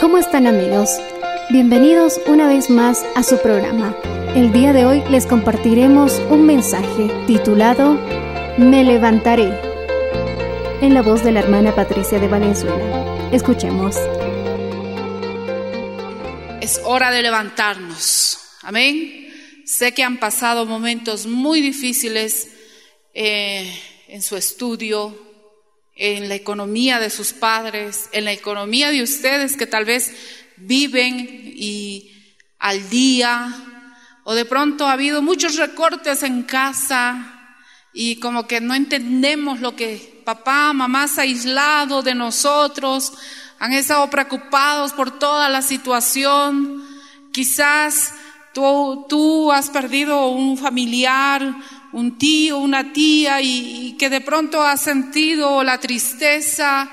¿Cómo 0.00 0.16
están 0.16 0.46
amigos? 0.46 0.90
Bienvenidos 1.50 2.20
una 2.26 2.46
vez 2.46 2.70
más 2.70 3.04
a 3.16 3.24
su 3.24 3.42
programa. 3.42 3.96
El 4.36 4.52
día 4.52 4.72
de 4.72 4.86
hoy 4.86 5.02
les 5.10 5.26
compartiremos 5.26 6.20
un 6.30 6.46
mensaje 6.46 7.10
titulado 7.26 7.94
Me 8.58 8.84
levantaré 8.84 9.52
en 10.80 10.94
la 10.94 11.02
voz 11.02 11.24
de 11.24 11.32
la 11.32 11.40
hermana 11.40 11.74
Patricia 11.74 12.20
de 12.20 12.28
Valenzuela. 12.28 13.30
Escuchemos. 13.32 13.96
Es 16.60 16.80
hora 16.84 17.10
de 17.10 17.22
levantarnos. 17.22 18.38
Amén. 18.62 19.32
Sé 19.64 19.94
que 19.94 20.04
han 20.04 20.20
pasado 20.20 20.64
momentos 20.64 21.26
muy 21.26 21.60
difíciles 21.60 22.50
eh, 23.14 23.68
en 24.06 24.22
su 24.22 24.36
estudio, 24.36 25.27
en 25.98 26.28
la 26.28 26.36
economía 26.36 27.00
de 27.00 27.10
sus 27.10 27.32
padres, 27.32 28.08
en 28.12 28.24
la 28.24 28.32
economía 28.32 28.90
de 28.90 29.02
ustedes 29.02 29.56
que 29.56 29.66
tal 29.66 29.84
vez 29.84 30.14
viven 30.56 31.28
y 31.56 32.12
al 32.58 32.88
día, 32.88 33.52
o 34.22 34.34
de 34.34 34.44
pronto 34.44 34.86
ha 34.86 34.92
habido 34.92 35.22
muchos 35.22 35.56
recortes 35.56 36.22
en 36.22 36.44
casa 36.44 37.34
y 37.92 38.16
como 38.20 38.46
que 38.46 38.60
no 38.60 38.74
entendemos 38.74 39.60
lo 39.60 39.74
que 39.74 40.22
papá, 40.24 40.72
mamá 40.72 41.08
se 41.08 41.20
ha 41.20 41.24
aislado 41.24 42.02
de 42.02 42.14
nosotros, 42.14 43.12
han 43.58 43.72
estado 43.72 44.08
preocupados 44.08 44.92
por 44.92 45.18
toda 45.18 45.48
la 45.48 45.62
situación. 45.62 46.84
Quizás 47.32 48.12
tú, 48.54 49.04
tú 49.08 49.50
has 49.50 49.68
perdido 49.68 50.28
un 50.28 50.56
familiar, 50.56 51.42
un 51.92 52.18
tío, 52.18 52.58
una 52.58 52.92
tía 52.92 53.40
y, 53.40 53.96
que 53.98 54.10
de 54.10 54.20
pronto 54.20 54.62
has 54.62 54.80
sentido 54.80 55.62
la 55.64 55.78
tristeza 55.78 56.90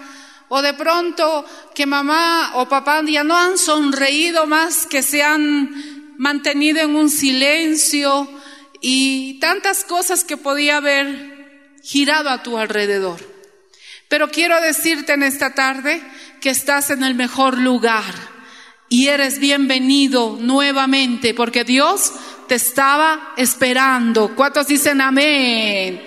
o 0.48 0.62
de 0.62 0.74
pronto 0.74 1.46
que 1.74 1.86
mamá 1.86 2.52
o 2.56 2.68
papá 2.68 3.02
ya 3.06 3.24
no 3.24 3.38
han 3.38 3.58
sonreído 3.58 4.46
más, 4.46 4.86
que 4.86 5.02
se 5.04 5.24
han 5.24 6.14
mantenido 6.18 6.80
en 6.80 6.96
un 6.96 7.10
silencio 7.10 8.28
y 8.82 9.40
tantas 9.40 9.84
cosas 9.84 10.24
que 10.24 10.38
podía 10.38 10.78
haber 10.78 11.78
girado 11.84 12.30
a 12.30 12.44
tu 12.44 12.58
alrededor. 12.58 13.20
Pero 14.08 14.30
quiero 14.30 14.62
decirte 14.62 15.14
en 15.14 15.24
esta 15.24 15.54
tarde 15.54 16.02
que 16.42 16.52
estás 16.52 16.90
en 16.90 17.04
el 17.04 17.16
mejor 17.16 17.58
lugar 17.58 18.14
y 18.88 19.08
eres 19.08 19.40
bienvenido 19.40 20.38
nuevamente 20.40 21.34
porque 21.34 21.64
Dios 21.64 22.14
te 22.48 22.56
estaba 22.56 23.34
esperando. 23.38 24.36
¿Cuántos 24.36 24.68
dicen 24.68 25.02
amén? 25.02 26.02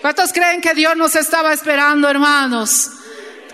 ¿Cuántos 0.00 0.32
creen 0.32 0.60
que 0.60 0.74
Dios 0.74 0.96
nos 0.96 1.14
estaba 1.14 1.52
esperando, 1.52 2.08
hermanos? 2.08 2.90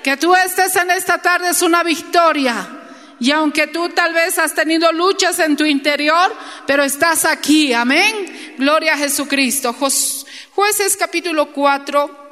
Que 0.03 0.17
tú 0.17 0.35
estés 0.35 0.75
en 0.77 0.91
esta 0.91 1.21
tarde 1.21 1.51
es 1.51 1.63
una 1.63 1.83
victoria. 1.83 2.79
Y 3.21 3.31
aunque 3.33 3.67
tú 3.67 3.89
tal 3.91 4.15
vez 4.15 4.39
has 4.39 4.55
tenido 4.55 4.93
luchas 4.93 5.39
en 5.41 5.57
tu 5.57 5.65
interior, 5.65 6.35
pero 6.67 6.85
estás 6.85 7.25
aquí, 7.25 7.73
amén. 7.73 8.55
Gloria 8.59 8.95
a 8.95 8.99
Jesucristo. 8.99 9.75
Jueces 9.75 10.97
capítulo 10.97 11.53
4. 11.53 12.29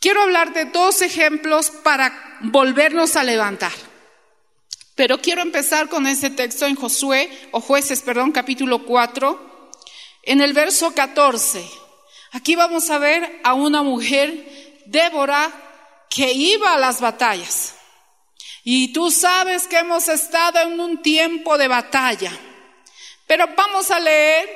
Quiero 0.00 0.22
hablar 0.22 0.52
de 0.52 0.66
dos 0.66 1.02
ejemplos 1.02 1.70
para 1.70 2.38
volvernos 2.40 3.16
a 3.16 3.24
levantar. 3.24 3.87
Pero 4.98 5.22
quiero 5.22 5.42
empezar 5.42 5.88
con 5.88 6.08
ese 6.08 6.28
texto 6.28 6.66
en 6.66 6.74
Josué, 6.74 7.30
o 7.52 7.60
jueces, 7.60 8.02
perdón, 8.02 8.32
capítulo 8.32 8.84
4, 8.84 9.70
en 10.24 10.40
el 10.40 10.52
verso 10.52 10.92
14. 10.92 11.64
Aquí 12.32 12.56
vamos 12.56 12.90
a 12.90 12.98
ver 12.98 13.38
a 13.44 13.54
una 13.54 13.84
mujer, 13.84 14.82
Débora, 14.86 15.52
que 16.10 16.32
iba 16.32 16.74
a 16.74 16.78
las 16.78 17.00
batallas. 17.00 17.74
Y 18.64 18.92
tú 18.92 19.12
sabes 19.12 19.68
que 19.68 19.78
hemos 19.78 20.08
estado 20.08 20.62
en 20.62 20.80
un 20.80 21.00
tiempo 21.00 21.56
de 21.56 21.68
batalla. 21.68 22.36
Pero 23.28 23.46
vamos 23.56 23.92
a 23.92 24.00
leer, 24.00 24.48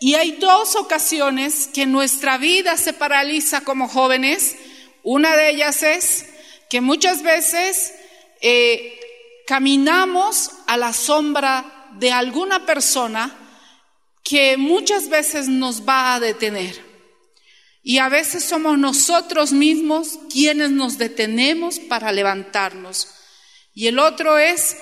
y 0.00 0.16
hay 0.16 0.32
dos 0.32 0.74
ocasiones 0.74 1.68
que 1.72 1.86
nuestra 1.86 2.36
vida 2.36 2.76
se 2.78 2.94
paraliza 2.94 3.60
como 3.60 3.86
jóvenes. 3.86 4.56
Una 5.04 5.36
de 5.36 5.50
ellas 5.50 5.84
es 5.84 6.26
que 6.68 6.80
muchas 6.80 7.22
veces 7.22 7.94
eh, 8.40 8.97
caminamos 9.48 10.50
a 10.66 10.76
la 10.76 10.92
sombra 10.92 11.88
de 11.94 12.12
alguna 12.12 12.66
persona 12.66 13.34
que 14.22 14.58
muchas 14.58 15.08
veces 15.08 15.48
nos 15.48 15.88
va 15.88 16.12
a 16.12 16.20
detener. 16.20 16.78
Y 17.82 17.96
a 17.96 18.10
veces 18.10 18.44
somos 18.44 18.76
nosotros 18.76 19.52
mismos 19.52 20.18
quienes 20.30 20.70
nos 20.70 20.98
detenemos 20.98 21.78
para 21.78 22.12
levantarnos. 22.12 23.08
Y 23.72 23.86
el 23.86 23.98
otro 23.98 24.36
es 24.36 24.76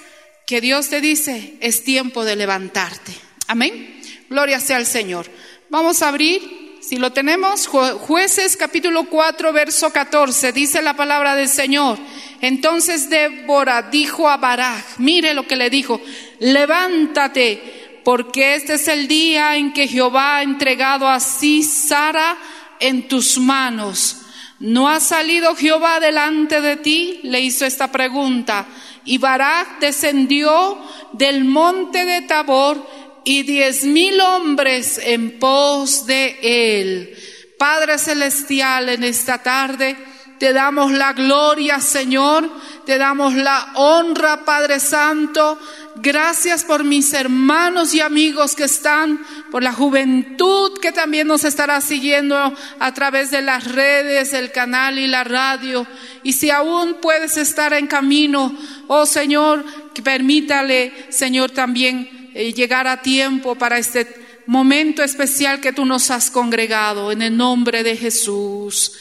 que 0.48 0.60
Dios 0.60 0.88
te 0.88 1.00
dice, 1.00 1.56
es 1.60 1.84
tiempo 1.84 2.24
de 2.24 2.34
levantarte. 2.34 3.12
Amén. 3.46 4.02
Gloria 4.28 4.58
sea 4.58 4.78
al 4.78 4.86
Señor. 4.86 5.30
Vamos 5.70 6.02
a 6.02 6.08
abrir, 6.08 6.65
si 6.88 6.96
lo 6.98 7.12
tenemos, 7.12 7.68
Ju- 7.68 7.98
jueces 7.98 8.56
capítulo 8.56 9.04
4, 9.04 9.52
verso 9.52 9.90
14, 9.90 10.52
dice 10.52 10.82
la 10.82 10.94
palabra 10.94 11.34
del 11.34 11.48
Señor. 11.48 11.98
Entonces 12.40 13.10
Débora 13.10 13.82
dijo 13.82 14.28
a 14.28 14.36
Barak, 14.36 14.98
mire 14.98 15.34
lo 15.34 15.46
que 15.48 15.56
le 15.56 15.68
dijo, 15.68 16.00
levántate, 16.38 18.00
porque 18.04 18.54
este 18.54 18.74
es 18.74 18.86
el 18.88 19.08
día 19.08 19.56
en 19.56 19.72
que 19.72 19.88
Jehová 19.88 20.36
ha 20.36 20.42
entregado 20.42 21.08
así 21.08 21.62
Sara 21.62 22.36
en 22.78 23.08
tus 23.08 23.38
manos. 23.38 24.18
¿No 24.60 24.88
ha 24.88 25.00
salido 25.00 25.54
Jehová 25.56 25.98
delante 26.00 26.60
de 26.60 26.76
ti? 26.76 27.20
Le 27.24 27.40
hizo 27.40 27.66
esta 27.66 27.90
pregunta. 27.90 28.66
Y 29.04 29.18
Barak 29.18 29.80
descendió 29.80 30.78
del 31.12 31.44
monte 31.44 32.04
de 32.04 32.22
Tabor 32.22 32.86
y 33.26 33.42
diez 33.42 33.84
mil 33.84 34.20
hombres 34.20 35.00
en 35.02 35.40
pos 35.40 36.06
de 36.06 36.38
él. 36.42 37.12
Padre 37.58 37.98
Celestial, 37.98 38.88
en 38.88 39.02
esta 39.02 39.42
tarde 39.42 39.96
te 40.38 40.52
damos 40.52 40.92
la 40.92 41.12
gloria, 41.12 41.80
Señor, 41.80 42.48
te 42.84 42.98
damos 42.98 43.34
la 43.34 43.72
honra, 43.74 44.44
Padre 44.44 44.78
Santo. 44.78 45.58
Gracias 45.96 46.62
por 46.62 46.84
mis 46.84 47.12
hermanos 47.14 47.94
y 47.94 48.00
amigos 48.00 48.54
que 48.54 48.64
están, 48.64 49.18
por 49.50 49.64
la 49.64 49.72
juventud 49.72 50.78
que 50.78 50.92
también 50.92 51.26
nos 51.26 51.42
estará 51.42 51.80
siguiendo 51.80 52.54
a 52.78 52.94
través 52.94 53.32
de 53.32 53.42
las 53.42 53.64
redes, 53.64 54.34
el 54.34 54.52
canal 54.52 55.00
y 55.00 55.08
la 55.08 55.24
radio. 55.24 55.84
Y 56.22 56.34
si 56.34 56.50
aún 56.50 56.98
puedes 57.02 57.36
estar 57.38 57.72
en 57.72 57.88
camino, 57.88 58.56
oh 58.86 59.04
Señor, 59.04 59.64
permítale, 60.04 61.06
Señor, 61.08 61.50
también 61.50 62.25
eh, 62.36 62.52
llegar 62.52 62.86
a 62.86 63.00
tiempo 63.00 63.54
para 63.54 63.78
este 63.78 64.06
momento 64.44 65.02
especial 65.02 65.58
que 65.58 65.72
tú 65.72 65.86
nos 65.86 66.10
has 66.10 66.30
congregado. 66.30 67.10
En 67.10 67.22
el 67.22 67.34
nombre 67.34 67.82
de 67.82 67.96
Jesús. 67.96 68.92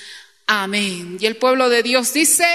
Amén. 0.47 1.17
Y 1.19 1.25
el 1.25 1.35
pueblo 1.35 1.67
de 1.67 1.83
Dios 1.83 2.13
dice, 2.13 2.45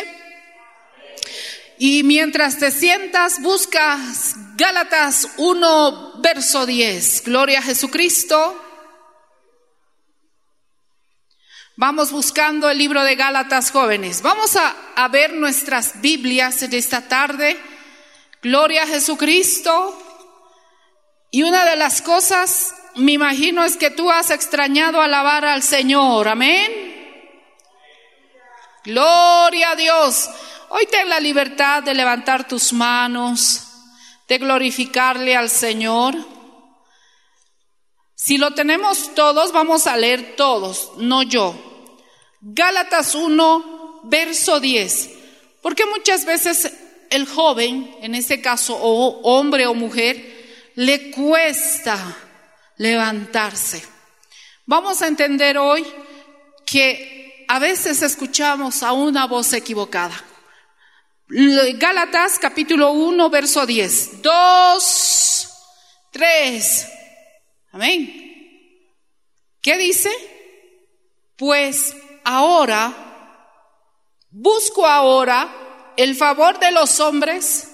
y 1.79 2.03
mientras 2.03 2.59
te 2.59 2.71
sientas, 2.71 3.43
buscas 3.43 4.37
Gálatas 4.57 5.29
1, 5.37 6.21
verso 6.23 6.65
10. 6.65 7.25
Gloria 7.25 7.59
a 7.59 7.63
Jesucristo. 7.63 8.59
Vamos 11.77 12.11
buscando 12.11 12.71
el 12.71 12.79
libro 12.79 13.03
de 13.05 13.17
Gálatas 13.17 13.71
jóvenes. 13.71 14.23
Vamos 14.23 14.57
a, 14.57 14.75
a, 14.97 15.09
ver 15.09 15.35
nuestras 15.35 16.01
Biblias 16.01 16.63
en 16.63 16.73
esta 16.73 17.07
tarde. 17.07 17.59
Gloria 18.43 18.85
a 18.85 18.87
Jesucristo. 18.87 20.10
Y 21.31 21.43
una 21.43 21.65
de 21.65 21.77
las 21.77 22.03
cosas, 22.03 22.75
me 22.97 23.13
imagino, 23.13 23.65
es 23.65 23.77
que 23.77 23.91
tú 23.91 24.11
has 24.11 24.31
extrañado 24.31 25.01
alabar 25.01 25.45
al 25.45 25.63
Señor. 25.63 26.27
Amén. 26.27 26.91
Gloria 28.85 29.71
a 29.71 29.77
Dios. 29.77 30.29
Hoy 30.71 30.87
ten 30.87 31.09
la 31.09 31.21
libertad 31.21 31.83
de 31.83 31.95
levantar 31.95 32.49
tus 32.49 32.73
manos, 32.73 33.63
de 34.27 34.39
glorificarle 34.39 35.37
al 35.37 35.51
Señor. 35.51 36.17
Si 38.17 38.37
lo 38.37 38.53
tenemos 38.53 39.15
todos, 39.15 39.53
vamos 39.53 39.87
a 39.87 39.97
leer 39.97 40.35
todos, 40.37 40.93
no 40.97 41.23
yo. 41.23 41.55
Gálatas 42.41 43.15
1, 43.15 44.01
verso 44.05 44.59
10. 44.59 45.11
Porque 45.63 45.87
muchas 45.87 46.25
veces 46.25 46.73
el 47.11 47.27
joven, 47.27 47.97
en 48.03 48.15
este 48.15 48.41
caso, 48.41 48.77
o 48.77 49.21
hombre 49.23 49.67
o 49.67 49.75
mujer, 49.75 50.40
le 50.77 51.11
cuesta 51.11 52.17
levantarse. 52.77 53.83
Vamos 54.67 55.03
a 55.03 55.09
entender 55.09 55.59
hoy 55.59 55.87
que 56.65 57.45
a 57.49 57.59
veces 57.59 58.03
escuchamos 58.03 58.83
a 58.83 58.93
una 58.93 59.27
voz 59.27 59.53
equivocada. 59.53 60.25
Gálatas 61.29 62.39
capítulo 62.39 62.93
1, 62.93 63.31
verso 63.31 63.67
10. 63.67 64.23
Dos, 64.23 65.49
tres. 66.11 66.89
Amén. 67.73 68.31
¿Qué 69.61 69.77
dice? 69.77 70.11
Pues 71.37 71.95
ahora, 72.25 72.93
busco 74.31 74.87
ahora 74.87 75.93
el 75.97 76.17
favor 76.17 76.59
de 76.59 76.73
los 76.73 76.99
hombres 77.01 77.71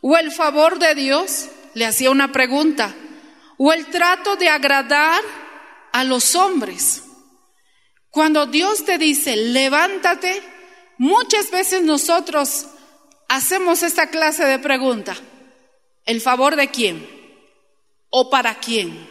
o 0.00 0.16
el 0.16 0.30
favor 0.30 0.78
de 0.78 0.94
Dios, 0.94 1.48
le 1.74 1.86
hacía 1.86 2.10
una 2.10 2.32
pregunta, 2.32 2.94
o 3.56 3.72
el 3.72 3.86
trato 3.86 4.36
de 4.36 4.48
agradar 4.48 5.22
a 5.92 6.04
los 6.04 6.34
hombres. 6.34 7.02
Cuando 8.10 8.46
Dios 8.46 8.84
te 8.84 8.98
dice, 8.98 9.36
levántate, 9.36 10.42
muchas 10.98 11.50
veces 11.50 11.82
nosotros 11.82 12.66
hacemos 13.28 13.82
esta 13.82 14.08
clase 14.08 14.44
de 14.44 14.58
pregunta. 14.58 15.16
¿El 16.04 16.20
favor 16.20 16.56
de 16.56 16.68
quién? 16.68 17.08
¿O 18.10 18.30
para 18.30 18.56
quién? 18.56 19.10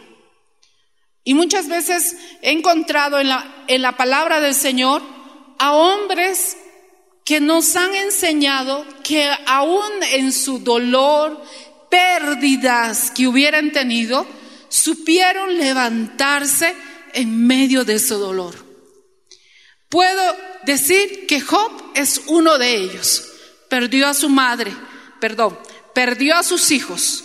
Y 1.24 1.34
muchas 1.34 1.68
veces 1.68 2.16
he 2.42 2.52
encontrado 2.52 3.18
en 3.18 3.28
la, 3.28 3.64
en 3.66 3.82
la 3.82 3.96
palabra 3.96 4.40
del 4.40 4.54
Señor 4.54 5.02
a 5.58 5.74
hombres 5.74 6.56
que 7.24 7.40
nos 7.40 7.74
han 7.76 7.94
enseñado 7.94 8.84
que 9.02 9.30
aún 9.46 9.90
en 10.12 10.32
su 10.32 10.58
dolor, 10.58 11.42
pérdidas 11.94 13.12
que 13.12 13.28
hubieran 13.28 13.70
tenido, 13.70 14.26
supieron 14.68 15.56
levantarse 15.56 16.74
en 17.12 17.46
medio 17.46 17.84
de 17.84 18.00
su 18.00 18.18
dolor. 18.18 18.56
Puedo 19.88 20.36
decir 20.66 21.26
que 21.28 21.40
Job 21.40 21.70
es 21.94 22.22
uno 22.26 22.58
de 22.58 22.74
ellos. 22.74 23.26
Perdió 23.68 24.08
a 24.08 24.14
su 24.14 24.28
madre, 24.28 24.74
perdón, 25.20 25.56
perdió 25.94 26.34
a 26.34 26.42
sus 26.42 26.72
hijos. 26.72 27.22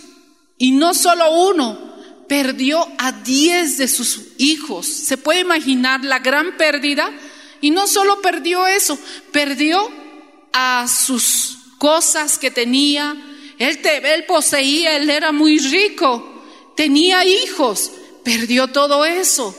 Y 0.60 0.71
no 0.74 0.94
solo 0.94 1.31
uno, 1.50 1.95
perdió 2.27 2.88
a 3.00 3.12
diez 3.12 3.80
de 3.80 3.88
sus 3.88 4.21
hijos. 4.38 4.86
¿Se 4.86 5.18
puede 5.18 5.39
imaginar 5.39 6.04
la 6.04 6.19
gran 6.19 6.57
pérdida? 6.57 7.10
Y 7.60 7.71
no 7.71 7.88
solo 7.88 8.21
perdió 8.21 8.68
eso, 8.68 9.00
perdió 9.31 9.89
a 10.54 10.88
sus 10.88 11.57
cosas 11.80 12.38
que 12.38 12.51
tenía. 12.51 13.18
Él, 13.59 13.79
te, 13.79 14.13
él 14.13 14.25
poseía, 14.25 14.97
él 14.97 15.09
era 15.09 15.31
muy 15.31 15.59
rico, 15.59 16.44
tenía 16.75 17.23
hijos, 17.25 17.91
perdió 18.23 18.69
todo 18.69 19.06
eso. 19.06 19.56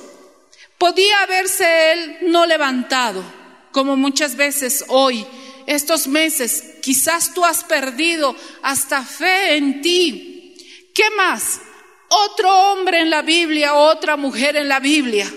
Podía 0.78 1.22
haberse 1.22 1.92
él 1.92 2.16
no 2.22 2.46
levantado, 2.46 3.22
como 3.70 3.96
muchas 3.96 4.34
veces 4.34 4.84
hoy, 4.88 5.24
estos 5.66 6.08
meses, 6.08 6.64
quizás 6.82 7.32
tú 7.34 7.44
has 7.44 7.62
perdido 7.62 8.34
hasta 8.62 9.04
fe 9.04 9.56
en 9.56 9.82
ti. 9.82 10.56
¿Qué 10.92 11.04
más? 11.16 11.60
otro 12.10 12.72
hombre 12.72 13.00
en 13.00 13.10
la 13.10 13.22
Biblia, 13.22 13.74
otra 13.74 14.16
mujer 14.16 14.56
en 14.56 14.68
la 14.68 14.80
Biblia. 14.80 15.32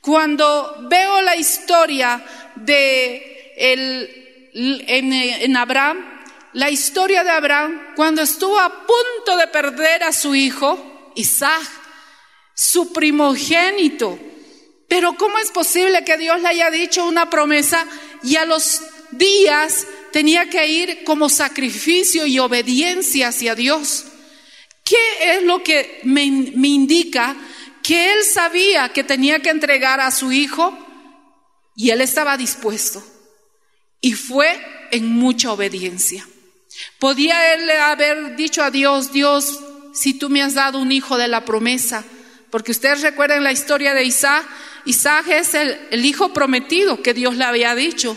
Cuando 0.00 0.86
veo 0.88 1.20
la 1.22 1.34
historia 1.34 2.24
de 2.54 3.52
el, 3.56 4.84
en, 4.86 5.12
en 5.12 5.56
Abraham, 5.56 6.15
la 6.56 6.70
historia 6.70 7.22
de 7.22 7.28
Abraham, 7.28 7.92
cuando 7.94 8.22
estuvo 8.22 8.58
a 8.58 8.86
punto 8.86 9.36
de 9.36 9.46
perder 9.48 10.02
a 10.02 10.10
su 10.10 10.34
hijo, 10.34 11.12
Isaac, 11.14 11.68
su 12.54 12.94
primogénito. 12.94 14.18
Pero 14.88 15.18
¿cómo 15.18 15.38
es 15.38 15.50
posible 15.50 16.02
que 16.02 16.16
Dios 16.16 16.40
le 16.40 16.48
haya 16.48 16.70
dicho 16.70 17.04
una 17.04 17.28
promesa 17.28 17.86
y 18.22 18.36
a 18.36 18.46
los 18.46 18.80
días 19.10 19.86
tenía 20.12 20.48
que 20.48 20.66
ir 20.66 21.04
como 21.04 21.28
sacrificio 21.28 22.26
y 22.26 22.38
obediencia 22.38 23.28
hacia 23.28 23.54
Dios? 23.54 24.06
¿Qué 24.82 25.36
es 25.36 25.42
lo 25.42 25.62
que 25.62 26.00
me, 26.04 26.24
indica 26.24 27.36
que 27.82 28.14
él 28.14 28.24
sabía 28.24 28.88
que 28.94 29.04
tenía 29.04 29.40
que 29.40 29.50
entregar 29.50 30.00
a 30.00 30.10
su 30.10 30.32
hijo 30.32 30.74
y 31.76 31.90
él 31.90 32.00
estaba 32.00 32.38
dispuesto? 32.38 33.04
Y 34.00 34.14
fue 34.14 34.58
en 34.90 35.06
mucha 35.06 35.52
obediencia. 35.52 36.26
Podía 36.98 37.54
él 37.54 37.70
haber 37.70 38.36
dicho 38.36 38.62
a 38.62 38.70
Dios, 38.70 39.12
Dios, 39.12 39.60
si 39.92 40.14
tú 40.14 40.28
me 40.28 40.42
has 40.42 40.54
dado 40.54 40.78
un 40.78 40.92
hijo 40.92 41.16
de 41.16 41.28
la 41.28 41.44
promesa, 41.44 42.04
porque 42.50 42.72
ustedes 42.72 43.02
recuerdan 43.02 43.44
la 43.44 43.52
historia 43.52 43.94
de 43.94 44.04
Isaac, 44.04 44.46
Isaac 44.84 45.26
es 45.28 45.54
el, 45.54 46.04
hijo 46.04 46.32
prometido 46.32 47.02
que 47.02 47.12
Dios 47.12 47.36
le 47.36 47.44
había 47.44 47.74
dicho. 47.74 48.16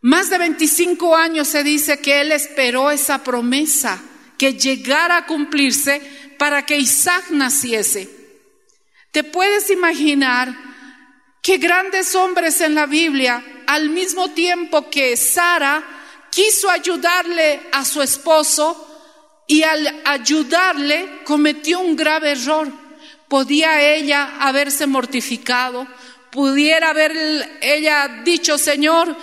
Más 0.00 0.30
de 0.30 0.38
25 0.38 1.16
años 1.16 1.48
se 1.48 1.64
dice 1.64 2.00
que 2.00 2.20
él 2.20 2.32
esperó 2.32 2.90
esa 2.90 3.22
promesa 3.22 4.00
que 4.38 4.54
llegara 4.54 5.18
a 5.18 5.26
cumplirse 5.26 6.00
para 6.38 6.64
que 6.64 6.78
Isaac 6.78 7.30
naciese. 7.30 8.08
¿Te 9.10 9.24
puedes 9.24 9.70
imaginar 9.70 10.56
que 11.42 11.58
grandes 11.58 12.14
hombres 12.14 12.60
en 12.60 12.74
la 12.74 12.86
Biblia, 12.86 13.44
al 13.66 13.90
mismo 13.90 14.30
tiempo 14.30 14.88
que 14.88 15.16
Sara 15.16 16.01
quiso 16.32 16.70
ayudarle 16.70 17.60
a 17.70 17.84
su 17.84 18.02
esposo 18.02 18.88
y 19.46 19.62
al 19.62 20.02
ayudarle 20.04 21.20
cometió 21.24 21.78
un 21.78 21.94
grave 21.94 22.32
error? 22.32 22.72
Podía 23.28 23.94
ella 23.94 24.38
haberse 24.40 24.86
mortificado, 24.86 25.86
pudiera 26.30 26.90
haber 26.90 27.58
ella 27.60 28.22
dicho, 28.24 28.58
Señor, 28.58 29.16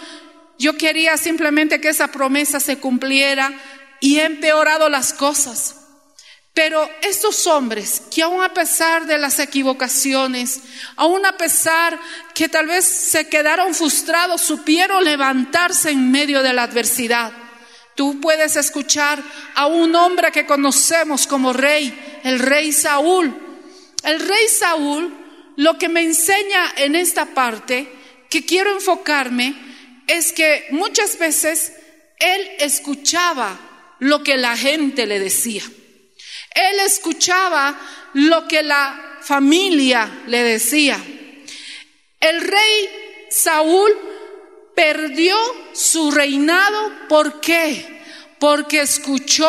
yo 0.57 0.77
quería 0.77 1.17
simplemente 1.17 1.81
que 1.81 1.89
esa 1.89 2.07
promesa 2.09 2.59
se 2.59 2.79
cumpliera, 2.79 3.51
y 3.99 4.19
he 4.19 4.25
empeorado 4.25 4.89
las 4.89 5.13
cosas. 5.13 5.75
Pero 6.53 6.89
estos 7.01 7.47
hombres 7.47 8.01
que 8.13 8.21
aún 8.21 8.41
a 8.41 8.53
pesar 8.53 9.05
de 9.05 9.17
las 9.17 9.39
equivocaciones, 9.39 10.61
aún 10.95 11.25
a 11.25 11.37
pesar 11.37 11.99
que 12.33 12.49
tal 12.49 12.67
vez 12.67 12.85
se 12.85 13.29
quedaron 13.29 13.73
frustrados, 13.73 14.41
supieron 14.41 15.03
levantarse 15.03 15.91
en 15.91 16.11
medio 16.11 16.43
de 16.43 16.53
la 16.53 16.63
adversidad. 16.63 17.31
Tú 17.95 18.19
puedes 18.19 18.55
escuchar 18.55 19.21
a 19.55 19.67
un 19.67 19.95
hombre 19.95 20.31
que 20.31 20.45
conocemos 20.45 21.27
como 21.27 21.53
rey, 21.53 22.21
el 22.23 22.39
rey 22.39 22.71
Saúl. 22.71 23.33
El 24.03 24.19
rey 24.19 24.47
Saúl 24.47 25.13
lo 25.59 25.77
que 25.77 25.89
me 25.89 26.01
enseña 26.01 26.71
en 26.77 26.95
esta 26.95 27.25
parte, 27.25 27.85
que 28.29 28.45
quiero 28.45 28.71
enfocarme, 28.73 29.53
es 30.07 30.31
que 30.31 30.67
muchas 30.71 31.19
veces 31.19 31.73
él 32.17 32.47
escuchaba 32.59 33.59
lo 33.99 34.23
que 34.23 34.37
la 34.37 34.55
gente 34.55 35.05
le 35.05 35.19
decía. 35.19 35.63
Él 36.51 36.79
escuchaba 36.85 37.79
lo 38.13 38.47
que 38.47 38.63
la 38.63 39.19
familia 39.21 40.23
le 40.27 40.43
decía. 40.43 40.99
El 42.19 42.41
rey 42.41 42.89
Saúl 43.29 43.91
perdió 44.75 45.35
su 45.73 46.11
reinado. 46.11 46.91
¿Por 47.07 47.39
qué? 47.39 48.01
Porque 48.39 48.81
escuchó 48.81 49.45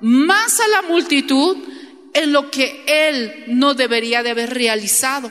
más 0.00 0.60
a 0.60 0.68
la 0.68 0.82
multitud 0.82 1.56
en 2.12 2.32
lo 2.32 2.50
que 2.50 2.84
él 2.86 3.44
no 3.48 3.74
debería 3.74 4.22
de 4.22 4.30
haber 4.30 4.54
realizado. 4.54 5.30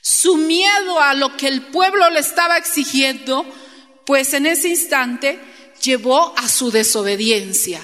Su 0.00 0.36
miedo 0.36 1.00
a 1.00 1.14
lo 1.14 1.36
que 1.36 1.48
el 1.48 1.62
pueblo 1.62 2.08
le 2.10 2.20
estaba 2.20 2.56
exigiendo, 2.56 3.44
pues 4.06 4.32
en 4.32 4.46
ese 4.46 4.68
instante 4.68 5.38
llevó 5.82 6.34
a 6.38 6.48
su 6.48 6.70
desobediencia. 6.70 7.80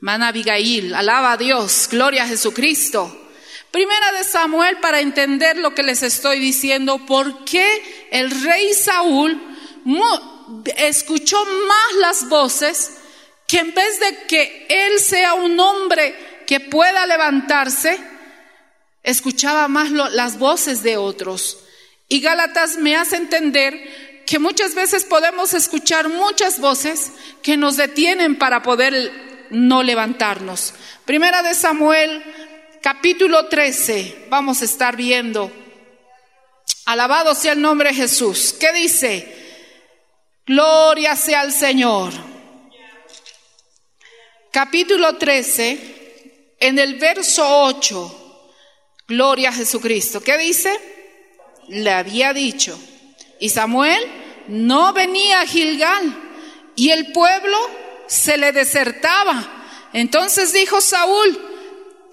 Mana 0.00 0.28
Abigail, 0.28 0.94
alaba 0.94 1.32
a 1.32 1.36
Dios, 1.36 1.88
gloria 1.90 2.22
a 2.24 2.28
Jesucristo. 2.28 3.28
Primera 3.70 4.12
de 4.12 4.24
Samuel 4.24 4.78
para 4.78 5.00
entender 5.00 5.58
lo 5.58 5.74
que 5.74 5.82
les 5.82 6.02
estoy 6.02 6.38
diciendo, 6.38 7.04
por 7.04 7.44
qué 7.44 8.08
el 8.10 8.30
rey 8.42 8.72
Saúl 8.74 9.40
escuchó 10.76 11.44
más 11.44 11.94
las 12.00 12.28
voces 12.28 12.92
que 13.46 13.58
en 13.58 13.74
vez 13.74 14.00
de 14.00 14.26
que 14.26 14.66
él 14.68 15.00
sea 15.00 15.34
un 15.34 15.58
hombre 15.58 16.14
que 16.46 16.60
pueda 16.60 17.06
levantarse, 17.06 17.98
escuchaba 19.02 19.68
más 19.68 19.90
las 19.90 20.38
voces 20.38 20.82
de 20.82 20.96
otros. 20.96 21.58
Y 22.08 22.20
Gálatas 22.20 22.76
me 22.76 22.96
hace 22.96 23.16
entender 23.16 24.22
que 24.26 24.38
muchas 24.38 24.74
veces 24.74 25.04
podemos 25.04 25.54
escuchar 25.54 26.08
muchas 26.08 26.60
voces 26.60 27.12
que 27.42 27.56
nos 27.56 27.76
detienen 27.76 28.36
para 28.36 28.62
poder 28.62 29.27
no 29.50 29.82
levantarnos. 29.82 30.74
Primera 31.04 31.42
de 31.42 31.54
Samuel, 31.54 32.22
capítulo 32.82 33.46
13, 33.46 34.26
vamos 34.28 34.62
a 34.62 34.64
estar 34.64 34.96
viendo. 34.96 35.50
Alabado 36.86 37.34
sea 37.34 37.52
el 37.52 37.60
nombre 37.60 37.90
de 37.90 37.96
Jesús. 37.96 38.54
¿Qué 38.58 38.72
dice? 38.72 39.34
Gloria 40.46 41.14
sea 41.16 41.40
al 41.40 41.52
Señor. 41.52 42.12
Capítulo 44.50 45.16
13, 45.16 46.56
en 46.60 46.78
el 46.78 46.94
verso 46.94 47.44
8, 47.64 48.18
Gloria 49.08 49.48
a 49.48 49.52
Jesucristo. 49.52 50.20
¿Qué 50.20 50.36
dice? 50.36 50.70
Le 51.68 51.90
había 51.90 52.34
dicho. 52.34 52.78
Y 53.40 53.48
Samuel 53.48 54.02
no 54.48 54.92
venía 54.92 55.40
a 55.40 55.46
Gilgal 55.46 56.14
y 56.76 56.90
el 56.90 57.12
pueblo 57.12 57.56
se 58.08 58.36
le 58.36 58.52
desertaba. 58.52 59.88
Entonces 59.92 60.52
dijo 60.52 60.80
Saúl, 60.80 61.38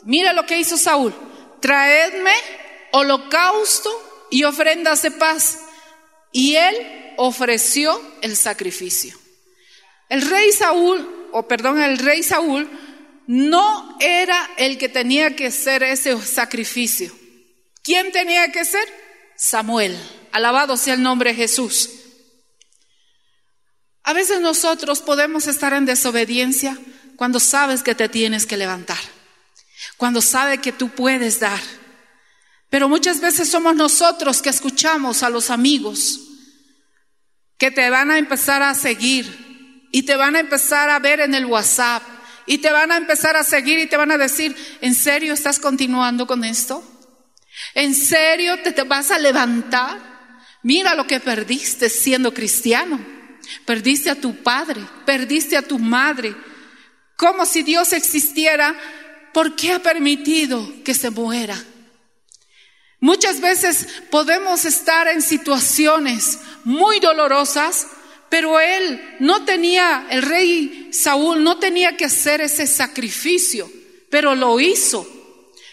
mira 0.04 0.34
lo 0.34 0.46
que 0.46 0.60
hizo 0.60 0.78
Saúl, 0.78 1.14
traedme 1.60 2.34
holocausto 2.92 4.28
y 4.30 4.44
ofrendas 4.44 5.02
de 5.02 5.12
paz. 5.12 5.60
Y 6.32 6.56
él 6.56 7.14
ofreció 7.18 8.00
el 8.22 8.36
sacrificio. 8.36 9.18
El 10.10 10.22
rey 10.22 10.52
Saúl, 10.52 11.30
o 11.32 11.48
perdón, 11.48 11.82
el 11.82 11.98
rey 11.98 12.22
Saúl 12.22 12.70
no 13.28 13.98
era 14.00 14.50
el 14.58 14.78
que 14.78 14.90
tenía 14.90 15.36
que 15.36 15.48
hacer 15.48 15.84
ese 15.84 16.20
sacrificio. 16.22 17.12
¿Quién 17.82 18.12
tenía 18.12 18.52
que 18.52 18.66
ser? 18.66 18.88
Samuel. 19.36 19.98
Alabado 20.32 20.78
sea 20.78 20.94
el 20.94 21.04
nombre 21.04 21.32
de 21.32 21.38
Jesús. 21.38 21.90
A 24.06 24.14
veces 24.14 24.40
nosotros 24.40 25.02
podemos 25.02 25.48
estar 25.48 25.74
en 25.74 25.86
desobediencia 25.86 26.78
cuando 27.16 27.40
sabes 27.40 27.82
que 27.82 27.96
te 27.96 28.08
tienes 28.08 28.46
que 28.46 28.56
levantar, 28.56 29.00
cuando 29.98 30.22
sabes 30.22 30.60
que 30.60 30.72
tú 30.72 30.90
puedes 30.90 31.40
dar. 31.40 31.60
Pero 32.70 32.88
muchas 32.88 33.20
veces 33.20 33.50
somos 33.50 33.76
nosotros 33.76 34.44
que 34.44 34.50
escuchamos 34.50 35.24
a 35.24 35.32
los 35.32 35.50
amigos 35.50 36.22
que 37.58 37.72
te 37.72 37.90
van 37.90 38.12
a 38.12 38.20
empezar 38.20 38.62
a 38.62 38.76
seguir 38.76 39.88
y 39.92 40.04
te 40.04 40.16
van 40.16 40.36
a 40.36 40.40
empezar 40.40 40.92
a 40.92 41.00
ver 41.00 41.22
en 41.22 41.34
el 41.34 41.48
WhatsApp 41.48 42.04
y 42.46 42.60
te 42.60 42.72
van 42.72 42.92
a 42.92 42.98
empezar 42.98 43.36
a 43.36 43.44
seguir 43.44 43.80
y 43.80 43.88
te 43.88 43.98
van 43.98 44.12
a 44.12 44.20
decir, 44.20 44.56
¿en 44.82 44.94
serio 44.94 45.34
estás 45.34 45.58
continuando 45.58 46.28
con 46.28 46.44
esto? 46.44 46.84
¿En 47.74 47.96
serio 47.96 48.62
te, 48.62 48.72
te 48.72 48.84
vas 48.84 49.10
a 49.10 49.18
levantar? 49.18 50.00
Mira 50.62 50.94
lo 50.94 51.08
que 51.08 51.20
perdiste 51.20 51.90
siendo 51.90 52.36
cristiano. 52.36 53.15
Perdiste 53.66 54.10
a 54.10 54.16
tu 54.16 54.44
padre, 54.44 54.82
perdiste 55.06 55.58
a 55.58 55.62
tu 55.62 55.80
madre. 55.80 56.36
Como 57.18 57.46
si 57.46 57.64
Dios 57.64 57.94
existiera, 57.94 58.76
¿por 59.34 59.56
qué 59.56 59.74
ha 59.74 59.80
permitido 59.80 60.84
que 60.84 60.94
se 60.94 61.10
muera? 61.10 61.62
Muchas 63.00 63.40
veces 63.42 63.88
podemos 64.10 64.66
estar 64.66 65.08
en 65.08 65.22
situaciones 65.22 66.40
muy 66.64 67.00
dolorosas, 67.00 67.88
pero 68.30 68.60
él 68.60 69.02
no 69.20 69.46
tenía, 69.46 70.08
el 70.10 70.24
rey 70.24 70.90
Saúl 70.92 71.44
no 71.44 71.58
tenía 71.58 71.98
que 71.98 72.06
hacer 72.06 72.42
ese 72.42 72.66
sacrificio, 72.66 73.72
pero 74.10 74.34
lo 74.34 74.60
hizo. 74.60 75.08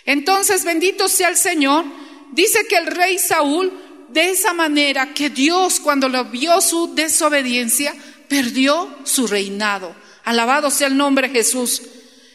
Entonces, 0.05 0.65
bendito 0.65 1.09
sea 1.09 1.29
el 1.29 1.37
Señor, 1.37 1.85
dice 2.33 2.67
que 2.69 2.77
el 2.77 2.87
rey 2.87 3.19
Saúl 3.19 3.73
de 4.13 4.31
esa 4.31 4.53
manera 4.53 5.15
que 5.15 5.31
Dios 5.31 5.81
cuando 5.81 6.09
lo 6.09 6.27
vio 6.27 6.61
su 6.61 6.95
desobediencia, 6.95 7.95
perdió 8.29 8.99
su 9.05 9.27
reinado. 9.27 9.95
Alabado 10.25 10.71
sea 10.71 10.89
el 10.89 10.97
nombre 10.97 11.29
de 11.29 11.35
Jesús. 11.35 11.83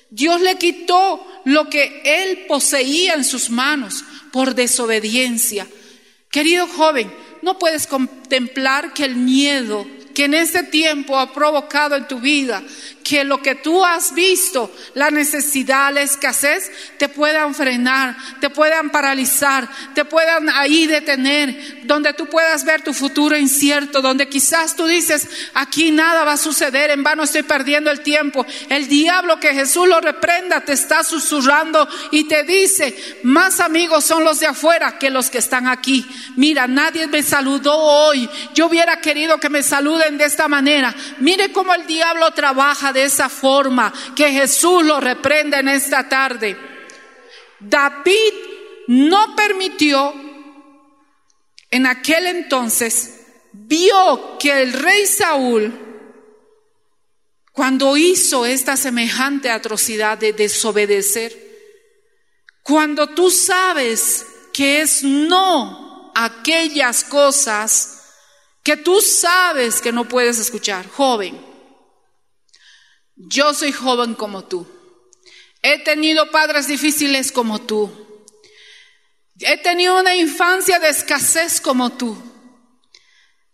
Dios 0.09 0.41
le 0.41 0.57
quitó 0.57 1.25
lo 1.45 1.69
que 1.69 2.01
él 2.03 2.45
poseía 2.47 3.13
en 3.13 3.23
sus 3.23 3.49
manos 3.49 4.03
por 4.31 4.55
desobediencia. 4.55 5.67
Querido 6.29 6.67
joven, 6.67 7.11
no 7.41 7.57
puedes 7.57 7.87
contemplar 7.87 8.93
que 8.93 9.05
el 9.05 9.15
miedo 9.15 9.87
que 10.17 10.25
en 10.25 10.33
este 10.33 10.63
tiempo 10.63 11.19
ha 11.19 11.31
provocado 11.31 11.95
en 11.95 12.07
tu 12.07 12.19
vida, 12.19 12.63
que 13.03 13.23
lo 13.23 13.39
que 13.43 13.53
tú 13.53 13.85
has 13.85 14.15
visto, 14.15 14.73
la 14.95 15.11
necesidad, 15.11 15.93
la 15.93 16.01
escasez, 16.01 16.71
te 16.97 17.07
puedan 17.07 17.53
frenar, 17.53 18.17
te 18.41 18.49
puedan 18.49 18.89
paralizar, 18.89 19.69
te 19.93 20.05
puedan 20.05 20.49
ahí 20.49 20.87
detener, 20.87 21.83
donde 21.83 22.13
tú 22.13 22.25
puedas 22.25 22.65
ver 22.65 22.81
tu 22.81 22.95
futuro 22.95 23.37
incierto, 23.37 24.01
donde 24.01 24.27
quizás 24.27 24.75
tú 24.75 24.87
dices, 24.87 25.29
aquí 25.53 25.91
nada 25.91 26.25
va 26.25 26.33
a 26.33 26.37
suceder, 26.37 26.89
en 26.89 27.03
vano 27.03 27.21
estoy 27.21 27.43
perdiendo 27.43 27.91
el 27.91 28.01
tiempo. 28.01 28.43
El 28.69 28.87
diablo 28.87 29.39
que 29.39 29.53
Jesús 29.53 29.87
lo 29.87 30.01
reprenda 30.01 30.61
te 30.61 30.73
está 30.73 31.03
susurrando 31.03 31.87
y 32.11 32.23
te 32.23 32.43
dice, 32.43 33.19
más 33.21 33.59
amigos 33.59 34.03
son 34.03 34.23
los 34.23 34.39
de 34.39 34.47
afuera 34.47 34.97
que 34.97 35.11
los 35.11 35.29
que 35.29 35.37
están 35.37 35.67
aquí. 35.67 36.05
Mira, 36.35 36.67
nadie 36.67 37.05
me 37.05 37.21
saludó 37.21 37.77
hoy, 37.77 38.27
yo 38.55 38.65
hubiera 38.65 38.99
querido 38.99 39.39
que 39.39 39.49
me 39.49 39.61
de 40.15 40.25
esta 40.25 40.47
manera. 40.47 40.95
Mire 41.19 41.51
cómo 41.51 41.73
el 41.73 41.87
diablo 41.87 42.31
trabaja 42.31 42.93
de 42.93 43.05
esa 43.05 43.29
forma, 43.29 43.91
que 44.15 44.31
Jesús 44.31 44.85
lo 44.85 44.99
reprende 44.99 45.57
en 45.57 45.69
esta 45.69 46.07
tarde. 46.07 46.55
David 47.59 48.33
no 48.87 49.35
permitió, 49.35 50.13
en 51.71 51.85
aquel 51.87 52.27
entonces, 52.27 53.21
vio 53.51 54.37
que 54.37 54.61
el 54.61 54.73
rey 54.73 55.07
Saúl, 55.07 55.73
cuando 57.51 57.97
hizo 57.97 58.45
esta 58.45 58.77
semejante 58.77 59.49
atrocidad 59.49 60.17
de 60.17 60.33
desobedecer, 60.33 61.47
cuando 62.61 63.07
tú 63.07 63.31
sabes 63.31 64.25
que 64.53 64.81
es 64.81 65.03
no 65.03 66.11
aquellas 66.13 67.03
cosas 67.03 67.96
que 68.67 68.75
tú 68.75 68.99
sabes 68.99 69.79
que 69.79 69.93
no 69.93 70.09
puedes 70.09 70.39
escuchar. 70.39 70.89
Joven, 70.89 71.39
yo 73.15 73.53
soy 73.53 73.71
joven 73.71 74.13
como 74.13 74.43
tú. 74.43 74.67
He 75.61 75.81
tenido 75.85 76.29
padres 76.31 76.67
difíciles 76.67 77.31
como 77.31 77.61
tú. 77.61 77.89
He 79.39 79.55
tenido 79.59 79.97
una 79.97 80.17
infancia 80.17 80.79
de 80.79 80.89
escasez 80.89 81.61
como 81.61 81.91
tú. 81.91 82.21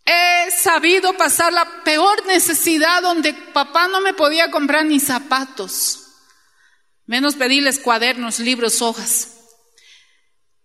He 0.03 0.49
sabido 0.49 1.15
pasar 1.15 1.53
la 1.53 1.83
peor 1.83 2.25
necesidad 2.25 3.03
donde 3.03 3.33
papá 3.53 3.87
no 3.87 4.01
me 4.01 4.15
podía 4.15 4.49
comprar 4.49 4.83
ni 4.83 4.99
zapatos, 4.99 6.07
menos 7.05 7.35
pedirles 7.35 7.77
cuadernos, 7.77 8.39
libros, 8.39 8.81
hojas. 8.81 9.42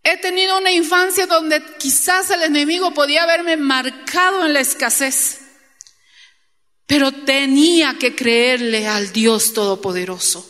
He 0.03 0.17
tenido 0.19 0.59
una 0.59 0.71
infancia 0.71 1.27
donde 1.27 1.63
quizás 1.79 2.31
el 2.31 2.43
enemigo 2.43 2.93
podía 2.95 3.25
haberme 3.25 3.57
marcado 3.57 4.47
en 4.47 4.55
la 4.55 4.61
escasez, 4.61 5.41
pero 6.87 7.13
tenía 7.13 7.97
que 7.99 8.15
creerle 8.15 8.87
al 8.87 9.13
Dios 9.13 9.53
Todopoderoso. 9.53 10.49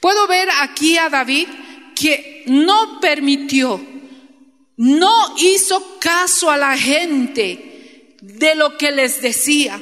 Puedo 0.00 0.26
ver 0.26 0.48
aquí 0.60 0.96
a 0.98 1.08
David 1.08 1.46
que 1.94 2.42
no 2.46 2.98
permitió, 3.00 3.80
no 4.76 5.34
hizo 5.38 5.98
caso 6.00 6.50
a 6.50 6.56
la 6.56 6.76
gente 6.76 8.16
de 8.22 8.54
lo 8.54 8.76
que 8.78 8.90
les 8.90 9.20
decía. 9.20 9.80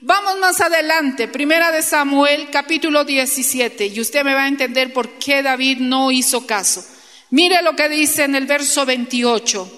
Vamos 0.00 0.38
más 0.38 0.60
adelante, 0.60 1.28
primera 1.28 1.70
de 1.70 1.82
Samuel 1.82 2.48
capítulo 2.50 3.04
17, 3.04 3.86
y 3.86 4.00
usted 4.00 4.24
me 4.24 4.34
va 4.34 4.44
a 4.44 4.48
entender 4.48 4.92
por 4.92 5.18
qué 5.18 5.42
David 5.42 5.78
no 5.78 6.10
hizo 6.10 6.46
caso. 6.46 6.84
Mire 7.30 7.60
lo 7.62 7.76
que 7.76 7.90
dice 7.90 8.24
en 8.24 8.34
el 8.34 8.46
verso 8.46 8.86
28, 8.86 9.70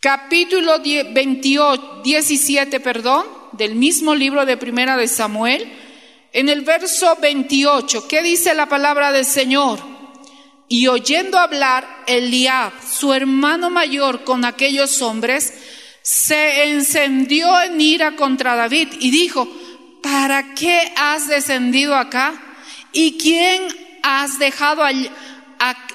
capítulo 0.00 0.80
28, 0.80 2.00
17, 2.02 2.80
perdón, 2.80 3.26
del 3.52 3.74
mismo 3.74 4.14
libro 4.14 4.46
de 4.46 4.56
Primera 4.56 4.96
de 4.96 5.06
Samuel, 5.06 5.70
en 6.32 6.48
el 6.48 6.62
verso 6.62 7.16
28, 7.20 8.08
¿qué 8.08 8.22
dice 8.22 8.54
la 8.54 8.70
palabra 8.70 9.12
del 9.12 9.26
Señor? 9.26 9.80
Y 10.66 10.86
oyendo 10.86 11.38
hablar 11.38 11.86
Eliab, 12.06 12.72
su 12.82 13.12
hermano 13.12 13.68
mayor, 13.68 14.24
con 14.24 14.46
aquellos 14.46 15.02
hombres, 15.02 15.52
se 16.00 16.70
encendió 16.70 17.60
en 17.60 17.78
ira 17.78 18.16
contra 18.16 18.56
David 18.56 18.88
y 18.98 19.10
dijo, 19.10 19.46
¿para 20.02 20.54
qué 20.54 20.90
has 20.96 21.28
descendido 21.28 21.94
acá? 21.94 22.32
¿Y 22.94 23.18
quién 23.18 23.62
has 24.02 24.38
dejado, 24.38 24.82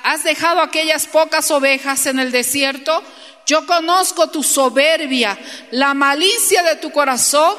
has 0.04 0.24
dejado 0.24 0.62
aquellas 0.62 1.08
pocas 1.08 1.52
ovejas 1.52 2.06
en 2.06 2.20
el 2.20 2.32
desierto? 2.32 3.04
Yo 3.46 3.66
conozco 3.66 4.30
tu 4.30 4.44
soberbia, 4.44 5.38
la 5.72 5.94
malicia 5.94 6.64
de 6.64 6.76
tu 6.76 6.92
corazón, 6.92 7.56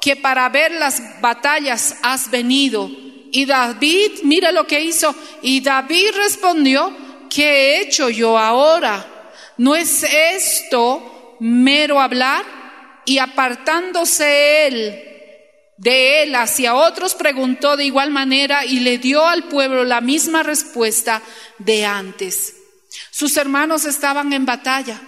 que 0.00 0.16
para 0.16 0.48
ver 0.48 0.72
las 0.72 1.20
batallas 1.20 1.96
has 2.02 2.30
venido. 2.30 2.90
Y 3.32 3.46
David, 3.46 4.20
mira 4.24 4.52
lo 4.52 4.66
que 4.66 4.80
hizo. 4.80 5.14
Y 5.42 5.60
David 5.60 6.10
respondió, 6.16 6.92
¿qué 7.30 7.44
he 7.44 7.80
hecho 7.82 8.08
yo 8.10 8.38
ahora? 8.38 9.06
¿No 9.56 9.74
es 9.74 10.02
esto 10.02 11.36
mero 11.40 12.00
hablar? 12.00 12.44
Y 13.04 13.18
apartándose 13.18 14.66
él 14.66 15.11
de 15.82 16.22
él 16.22 16.36
hacia 16.36 16.76
otros, 16.76 17.16
preguntó 17.16 17.76
de 17.76 17.84
igual 17.84 18.12
manera 18.12 18.64
y 18.64 18.78
le 18.78 18.98
dio 18.98 19.26
al 19.26 19.48
pueblo 19.48 19.82
la 19.82 20.00
misma 20.00 20.44
respuesta 20.44 21.20
de 21.58 21.84
antes. 21.84 22.54
Sus 23.10 23.36
hermanos 23.36 23.84
estaban 23.84 24.32
en 24.32 24.46
batalla. 24.46 25.00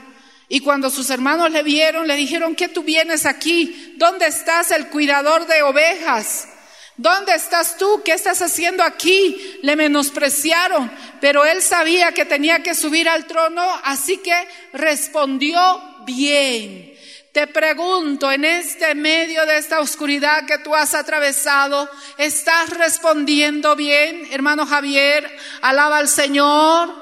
Y 0.49 0.59
cuando 0.59 0.91
sus 0.91 1.11
hermanos 1.11 1.53
le 1.53 1.63
vieron, 1.63 2.09
le 2.09 2.17
dijeron, 2.17 2.57
¿qué 2.57 2.67
tú 2.67 2.83
vienes 2.83 3.25
aquí? 3.25 3.95
¿Dónde 3.99 4.27
estás 4.27 4.73
el 4.73 4.89
cuidador 4.89 5.47
de 5.47 5.63
ovejas? 5.63 6.49
¿Dónde 6.97 7.37
estás 7.37 7.79
tú? 7.79 8.03
¿Qué 8.05 8.13
estás 8.13 8.43
haciendo 8.43 8.83
aquí? 8.83 9.59
Le 9.63 9.77
menospreciaron, 9.77 10.91
pero 11.21 11.45
él 11.45 11.63
sabía 11.63 12.11
que 12.11 12.25
tenía 12.25 12.65
que 12.65 12.75
subir 12.75 13.09
al 13.09 13.27
trono, 13.27 13.65
así 13.85 14.17
que 14.17 14.35
respondió 14.73 15.61
bien. 16.05 16.94
Te 17.35 17.49
pregunto, 17.49 18.31
en 18.31 18.45
este 18.45 18.95
medio 18.95 19.45
de 19.45 19.59
esta 19.59 19.81
oscuridad 19.81 20.47
que 20.47 20.59
tú 20.59 20.73
has 20.73 20.95
atravesado, 20.95 21.91
¿estás 22.17 22.71
respondiendo 22.71 23.75
bien, 23.75 24.29
hermano 24.31 24.65
Javier? 24.65 25.37
Alaba 25.61 25.99
al 25.99 26.07
Señor. 26.07 26.95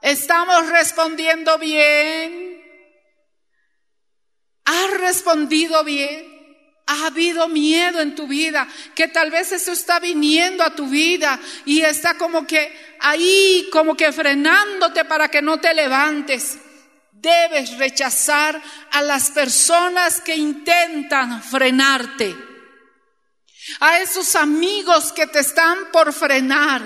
¿Estamos 0.00 0.68
respondiendo 0.68 1.58
bien? 1.58 2.62
¿Has 4.66 5.00
respondido 5.00 5.82
bien? 5.82 6.82
¿Ha 6.86 7.06
habido 7.06 7.48
miedo 7.48 8.00
en 8.00 8.14
tu 8.14 8.28
vida? 8.28 8.68
Que 8.94 9.08
tal 9.08 9.32
vez 9.32 9.50
eso 9.50 9.72
está 9.72 9.98
viniendo 9.98 10.62
a 10.62 10.76
tu 10.76 10.86
vida 10.86 11.40
y 11.64 11.80
está 11.80 12.16
como 12.16 12.46
que 12.46 12.72
ahí, 13.00 13.68
como 13.72 13.96
que 13.96 14.12
frenándote 14.12 15.04
para 15.06 15.26
que 15.26 15.42
no 15.42 15.58
te 15.58 15.74
levantes. 15.74 16.60
Debes 17.24 17.78
rechazar 17.78 18.60
a 18.92 19.00
las 19.00 19.30
personas 19.30 20.20
que 20.20 20.36
intentan 20.36 21.42
frenarte. 21.42 22.36
A 23.80 23.98
esos 23.98 24.36
amigos 24.36 25.10
que 25.10 25.26
te 25.26 25.38
están 25.40 25.90
por 25.90 26.12
frenar. 26.12 26.82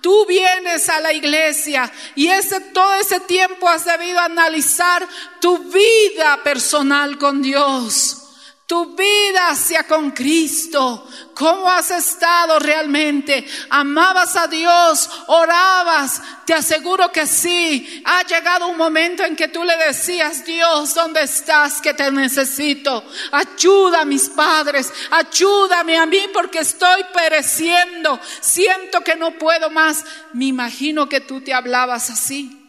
Tú 0.00 0.24
vienes 0.26 0.88
a 0.88 1.00
la 1.00 1.12
iglesia 1.12 1.92
y 2.14 2.28
ese, 2.28 2.60
todo 2.60 2.94
ese 2.94 3.20
tiempo 3.20 3.68
has 3.68 3.84
debido 3.84 4.18
analizar 4.20 5.06
tu 5.40 5.58
vida 5.70 6.42
personal 6.42 7.18
con 7.18 7.42
Dios 7.42 8.23
tu 8.66 8.96
vida 8.96 9.48
hacia 9.48 9.86
con 9.86 10.12
Cristo. 10.12 11.06
¿Cómo 11.34 11.70
has 11.70 11.90
estado 11.90 12.58
realmente? 12.58 13.46
¿Amabas 13.68 14.36
a 14.36 14.46
Dios? 14.46 15.10
¿Orabas? 15.26 16.22
Te 16.46 16.54
aseguro 16.54 17.12
que 17.12 17.26
sí. 17.26 18.02
Ha 18.06 18.22
llegado 18.22 18.68
un 18.68 18.78
momento 18.78 19.22
en 19.24 19.36
que 19.36 19.48
tú 19.48 19.64
le 19.64 19.76
decías, 19.76 20.46
Dios, 20.46 20.94
¿dónde 20.94 21.22
estás 21.22 21.82
que 21.82 21.92
te 21.92 22.10
necesito? 22.10 23.04
Ayuda 23.32 24.02
a 24.02 24.06
mis 24.06 24.30
padres, 24.30 24.90
ayúdame 25.10 25.98
a 25.98 26.06
mí 26.06 26.22
porque 26.32 26.60
estoy 26.60 27.04
pereciendo. 27.12 28.18
Siento 28.40 29.02
que 29.02 29.16
no 29.16 29.32
puedo 29.32 29.68
más. 29.68 30.04
Me 30.32 30.46
imagino 30.46 31.08
que 31.08 31.20
tú 31.20 31.42
te 31.42 31.52
hablabas 31.52 32.08
así. 32.08 32.63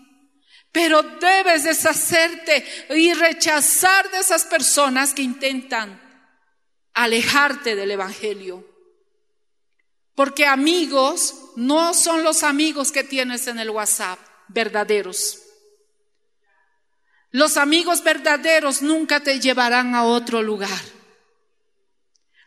Pero 0.76 1.04
debes 1.04 1.64
deshacerte 1.64 2.66
y 2.90 3.14
rechazar 3.14 4.12
de 4.12 4.20
esas 4.20 4.44
personas 4.44 5.14
que 5.14 5.22
intentan 5.22 6.02
alejarte 6.94 7.78
del 7.78 7.92
Evangelio. 7.92 8.68
Porque 10.16 10.46
amigos 10.46 11.54
no 11.56 11.94
son 11.94 12.24
los 12.24 12.44
amigos 12.44 12.92
que 12.92 13.06
tienes 13.06 13.48
en 13.48 13.60
el 13.60 13.70
WhatsApp, 13.70 14.20
verdaderos. 14.50 15.44
Los 17.32 17.56
amigos 17.56 18.04
verdaderos 18.04 18.82
nunca 18.82 19.22
te 19.22 19.40
llevarán 19.40 19.96
a 19.96 20.04
otro 20.04 20.42
lugar. 20.42 20.82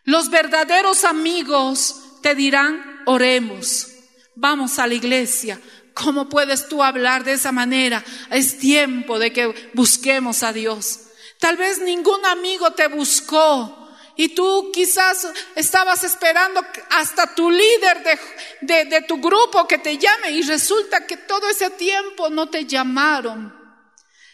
Los 0.03 0.29
verdaderos 0.29 1.03
amigos 1.03 2.19
te 2.21 2.35
dirán, 2.35 3.01
oremos, 3.07 3.87
vamos 4.35 4.77
a 4.77 4.85
la 4.85 4.93
iglesia, 4.93 5.59
¿Cómo 6.03 6.29
puedes 6.29 6.69
tú 6.69 6.81
hablar 6.81 7.23
de 7.23 7.33
esa 7.33 7.51
manera? 7.51 8.03
Es 8.29 8.57
tiempo 8.57 9.19
de 9.19 9.33
que 9.33 9.71
busquemos 9.73 10.43
a 10.43 10.53
Dios. 10.53 11.01
Tal 11.39 11.57
vez 11.57 11.79
ningún 11.79 12.25
amigo 12.25 12.71
te 12.71 12.87
buscó 12.87 13.89
y 14.15 14.29
tú 14.29 14.71
quizás 14.73 15.27
estabas 15.55 16.03
esperando 16.03 16.61
hasta 16.91 17.35
tu 17.35 17.51
líder 17.51 18.19
de, 18.61 18.85
de, 18.85 19.01
tu 19.01 19.19
grupo 19.19 19.67
que 19.67 19.77
te 19.77 19.97
llame 19.97 20.31
y 20.31 20.41
resulta 20.41 21.05
que 21.05 21.17
todo 21.17 21.49
ese 21.49 21.69
tiempo 21.71 22.29
no 22.29 22.49
te 22.49 22.65
llamaron. 22.65 23.53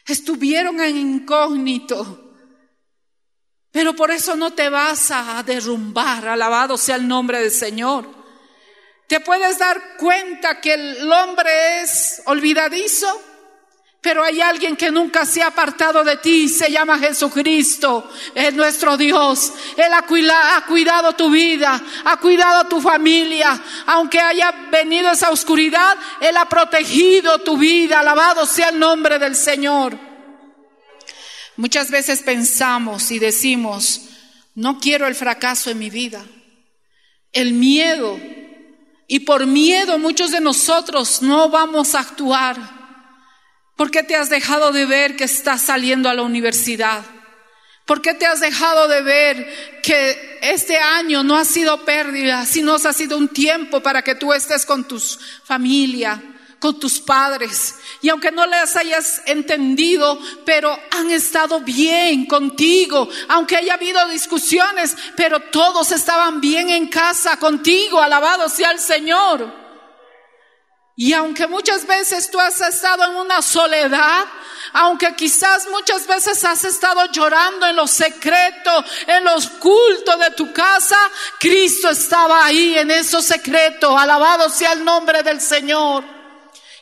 Estuvieron 0.05 0.79
en 0.81 0.97
incógnito. 0.97 2.33
Pero 3.71 3.95
por 3.95 4.11
eso 4.11 4.35
no 4.35 4.53
te 4.53 4.69
vas 4.69 5.09
a 5.11 5.41
derrumbar. 5.43 6.27
Alabado 6.27 6.77
sea 6.77 6.95
el 6.95 7.07
nombre 7.07 7.39
del 7.39 7.51
Señor 7.51 8.14
te 9.07 9.19
puedes 9.19 9.59
dar 9.59 9.97
cuenta 9.97 10.59
que 10.59 10.73
el 10.73 11.11
hombre 11.11 11.81
es 11.81 12.21
olvidadizo, 12.25 13.21
pero 14.01 14.23
hay 14.23 14.39
alguien 14.39 14.75
que 14.75 14.91
nunca 14.91 15.25
se 15.25 15.41
ha 15.41 15.47
apartado 15.47 16.03
de 16.03 16.17
ti, 16.17 16.47
se 16.47 16.71
llama 16.71 16.99
Jesucristo, 16.99 18.07
es 18.35 18.53
nuestro 18.53 18.97
Dios. 18.97 19.51
Él 19.75 19.91
ha 19.93 20.03
cuidado, 20.03 21.13
tu 21.13 21.29
vida, 21.31 21.81
ha 22.03 22.17
cuidado 22.17 22.67
tu 22.67 22.81
familia, 22.81 23.59
aunque 23.87 24.19
haya 24.19 24.51
venido 24.69 25.09
esa 25.09 25.31
oscuridad, 25.31 25.97
Él 26.21 26.37
ha 26.37 26.47
protegido 26.47 27.39
tu 27.39 27.57
vida, 27.57 27.99
alabado 27.99 28.45
sea 28.45 28.69
el 28.69 28.77
nombre 28.77 29.17
del 29.17 29.35
Señor. 29.35 29.97
Muchas 31.57 31.89
veces 31.89 32.21
pensamos 32.21 33.09
y 33.09 33.17
decimos, 33.17 34.01
no 34.53 34.79
quiero 34.79 35.07
el 35.07 35.15
fracaso 35.15 35.71
en 35.71 35.79
mi 35.79 35.89
vida. 35.89 36.23
El 37.31 37.53
miedo 37.53 38.19
y 39.07 39.21
por 39.21 39.45
miedo 39.45 39.97
muchos 39.97 40.31
de 40.31 40.41
nosotros 40.41 41.21
no 41.21 41.49
vamos 41.49 41.95
a 41.95 41.99
actuar. 41.99 42.57
¿Por 43.75 43.91
qué 43.91 44.03
te 44.03 44.15
has 44.15 44.29
dejado 44.29 44.71
de 44.71 44.85
ver 44.85 45.15
que 45.15 45.25
estás 45.25 45.61
saliendo 45.61 46.09
a 46.09 46.13
la 46.13 46.21
universidad? 46.21 47.03
¿Por 47.85 48.01
qué 48.01 48.13
te 48.13 48.25
has 48.25 48.39
dejado 48.39 48.87
de 48.87 49.01
ver 49.01 49.81
que 49.83 50.39
este 50.41 50.77
año 50.77 51.23
no 51.23 51.37
ha 51.37 51.45
sido 51.45 51.85
pérdida, 51.85 52.45
sino 52.45 52.75
ha 52.75 52.93
sido 52.93 53.17
un 53.17 53.27
tiempo 53.27 53.81
para 53.81 54.01
que 54.01 54.15
tú 54.15 54.33
estés 54.33 54.65
con 54.65 54.87
tu 54.87 54.99
familia, 54.99 56.21
con 56.65 56.79
tus 56.79 56.99
padres? 56.99 57.75
Y 58.01 58.09
aunque 58.09 58.31
no 58.31 58.45
les 58.47 58.75
hayas 58.75 59.21
entendido, 59.27 60.19
pero 60.45 60.75
han 60.91 61.11
estado 61.11 61.59
bien 61.59 62.25
contigo, 62.25 63.07
aunque 63.27 63.57
haya 63.57 63.75
habido 63.75 64.07
discusiones, 64.07 64.95
pero 65.15 65.39
todos 65.39 65.91
estaban 65.91 66.41
bien 66.41 66.69
en 66.69 66.87
casa 66.87 67.37
contigo, 67.37 68.01
alabado 68.01 68.49
sea 68.49 68.71
el 68.71 68.79
Señor. 68.79 69.53
Y 70.97 71.13
aunque 71.13 71.45
muchas 71.45 71.85
veces 71.85 72.31
tú 72.31 72.39
has 72.39 72.59
estado 72.61 73.03
en 73.03 73.15
una 73.17 73.41
soledad, 73.41 74.25
aunque 74.73 75.13
quizás 75.13 75.67
muchas 75.67 76.07
veces 76.07 76.43
has 76.45 76.63
estado 76.63 77.05
llorando 77.11 77.67
en 77.67 77.75
lo 77.75 77.85
secreto, 77.85 78.83
en 79.05 79.23
los 79.23 79.49
cultos 79.49 80.19
de 80.19 80.31
tu 80.31 80.51
casa, 80.51 80.97
Cristo 81.39 81.89
estaba 81.89 82.45
ahí 82.45 82.77
en 82.77 82.89
eso 82.89 83.21
secreto. 83.21 83.95
Alabado 83.95 84.49
sea 84.49 84.71
el 84.71 84.83
nombre 84.83 85.21
del 85.21 85.41
Señor. 85.41 86.14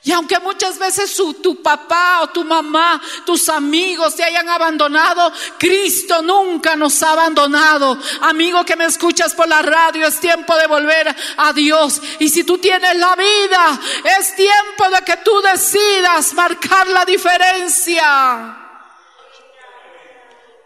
Y 0.06 0.12
aunque 0.12 0.38
muchas 0.39 0.78
veces 0.78 1.16
tu 1.42 1.62
papá 1.62 2.22
o 2.24 2.28
tu 2.28 2.44
mamá, 2.44 3.02
tus 3.26 3.48
amigos 3.48 4.16
te 4.16 4.24
hayan 4.24 4.50
abandonado, 4.50 5.32
Cristo 5.58 6.22
nunca 6.22 6.76
nos 6.76 7.02
ha 7.04 7.13
abandonado. 7.13 7.98
Amigo 8.20 8.66
que 8.66 8.76
me 8.76 8.84
escuchas 8.84 9.34
por 9.34 9.48
la 9.48 9.62
radio, 9.62 10.06
es 10.06 10.20
tiempo 10.20 10.58
de 10.58 10.68
volver 10.68 11.16
a 11.38 11.54
Dios. 11.54 12.02
Y 12.20 12.28
si 12.28 12.44
tú 12.44 12.58
tienes 12.58 12.98
la 12.98 13.16
vida, 13.16 13.80
es 14.20 14.36
tiempo 14.36 14.89
de 14.94 15.06
que 15.06 15.18
tú 15.18 15.42
decidas 15.42 16.34
marcar 16.34 16.86
la 16.88 17.06
diferencia. 17.06 18.58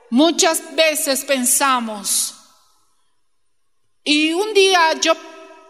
Muchas 0.10 0.74
veces 0.74 1.24
pensamos, 1.26 2.34
y 4.04 4.32
un 4.32 4.54
día 4.54 4.94
yo 5.02 5.14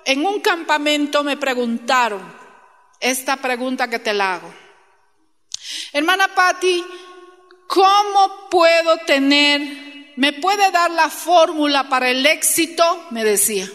en 0.06 0.26
un 0.26 0.40
campamento 0.40 1.24
me 1.24 1.36
preguntaron, 1.36 2.37
esta 3.00 3.38
pregunta 3.38 3.90
que 3.90 4.00
te 4.00 4.14
la 4.14 4.36
hago. 4.36 4.54
Hermana 5.94 6.34
Patti, 6.34 6.84
¿cómo 7.68 8.50
puedo 8.50 8.98
tener, 9.06 10.14
me 10.16 10.34
puede 10.34 10.72
dar 10.72 10.92
la 10.92 11.10
fórmula 11.10 11.90
para 11.90 12.10
el 12.10 12.26
éxito? 12.26 13.08
Me 13.12 13.24
decía. 13.24 13.70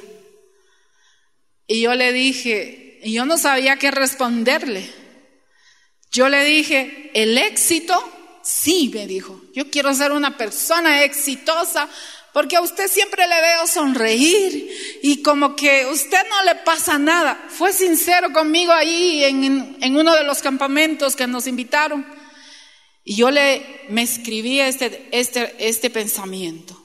Y 1.67 1.81
yo 1.83 1.95
le 1.95 2.13
dije, 2.13 3.01
y 3.03 3.13
yo 3.13 3.25
no 3.25 3.39
sabía 3.39 3.77
qué 3.77 3.91
responderle. 3.91 4.91
Yo 6.11 6.29
le 6.29 6.45
dije, 6.45 7.11
el 7.15 7.39
éxito, 7.39 7.99
sí, 8.43 8.91
me 8.93 9.07
dijo. 9.07 9.41
Yo 9.55 9.71
quiero 9.71 9.95
ser 9.95 10.13
una 10.13 10.37
persona 10.37 11.05
exitosa 11.05 11.89
porque 12.33 12.57
a 12.57 12.63
usted 12.63 12.89
siempre 12.89 13.27
le 13.27 13.41
veo 13.41 13.67
sonreír 13.67 14.71
y 15.03 15.23
como 15.23 15.55
que 15.55 15.83
a 15.83 15.89
usted 15.89 16.27
no 16.31 16.45
le 16.45 16.55
pasa 16.57 16.99
nada. 16.99 17.39
Fue 17.49 17.73
sincero 17.73 18.33
conmigo 18.33 18.73
ahí 18.73 19.23
en, 19.25 19.97
uno 19.97 20.15
de 20.15 20.25
los 20.25 20.41
campamentos 20.41 21.15
que 21.15 21.27
nos 21.27 21.47
invitaron. 21.47 22.07
Y 23.05 23.17
yo 23.17 23.31
le, 23.31 23.85
me 23.91 24.03
escribí 24.03 24.61
este, 24.61 25.09
este, 25.13 25.55
este 25.59 25.91
pensamiento. 25.91 26.79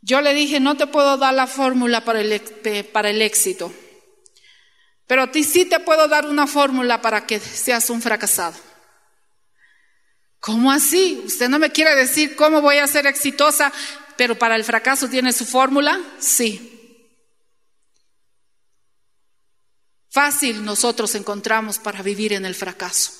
Yo 0.00 0.20
le 0.22 0.32
dije, 0.32 0.58
no 0.58 0.76
te 0.76 0.86
puedo 0.86 1.18
dar 1.18 1.34
la 1.34 1.46
fórmula 1.46 2.04
para 2.04 2.20
el, 2.20 2.40
para 2.92 3.10
el 3.10 3.20
éxito, 3.20 3.72
pero 5.06 5.22
a 5.22 5.30
ti 5.30 5.44
sí 5.44 5.64
te 5.64 5.80
puedo 5.80 6.08
dar 6.08 6.26
una 6.26 6.46
fórmula 6.46 7.02
para 7.02 7.26
que 7.26 7.40
seas 7.40 7.90
un 7.90 8.00
fracasado. 8.00 8.56
¿Cómo 10.40 10.70
así? 10.70 11.22
¿Usted 11.24 11.48
no 11.48 11.58
me 11.58 11.70
quiere 11.70 11.94
decir 11.94 12.36
cómo 12.36 12.60
voy 12.60 12.76
a 12.76 12.86
ser 12.86 13.06
exitosa 13.06 13.72
pero 14.16 14.38
para 14.38 14.56
el 14.56 14.64
fracaso 14.64 15.08
tiene 15.08 15.32
su 15.32 15.44
fórmula, 15.44 16.00
sí. 16.18 16.70
Fácil 20.10 20.64
nosotros 20.64 21.14
encontramos 21.16 21.78
para 21.78 22.02
vivir 22.02 22.32
en 22.32 22.44
el 22.44 22.54
fracaso. 22.54 23.12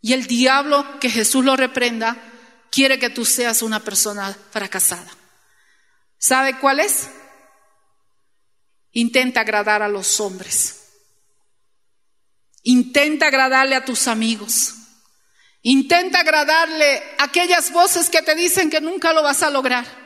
Y 0.00 0.12
el 0.12 0.26
diablo, 0.26 0.98
que 0.98 1.08
Jesús 1.08 1.44
lo 1.44 1.56
reprenda, 1.56 2.16
quiere 2.70 2.98
que 2.98 3.10
tú 3.10 3.24
seas 3.24 3.62
una 3.62 3.80
persona 3.80 4.36
fracasada. 4.50 5.10
¿Sabe 6.18 6.58
cuál 6.58 6.80
es? 6.80 7.08
Intenta 8.92 9.42
agradar 9.42 9.82
a 9.82 9.88
los 9.88 10.18
hombres. 10.20 10.82
Intenta 12.62 13.28
agradarle 13.28 13.76
a 13.76 13.84
tus 13.84 14.08
amigos. 14.08 14.74
Intenta 15.62 16.20
agradarle 16.20 17.02
a 17.18 17.24
aquellas 17.24 17.70
voces 17.70 18.10
que 18.10 18.22
te 18.22 18.34
dicen 18.34 18.70
que 18.70 18.80
nunca 18.80 19.12
lo 19.12 19.22
vas 19.22 19.42
a 19.42 19.50
lograr 19.50 20.05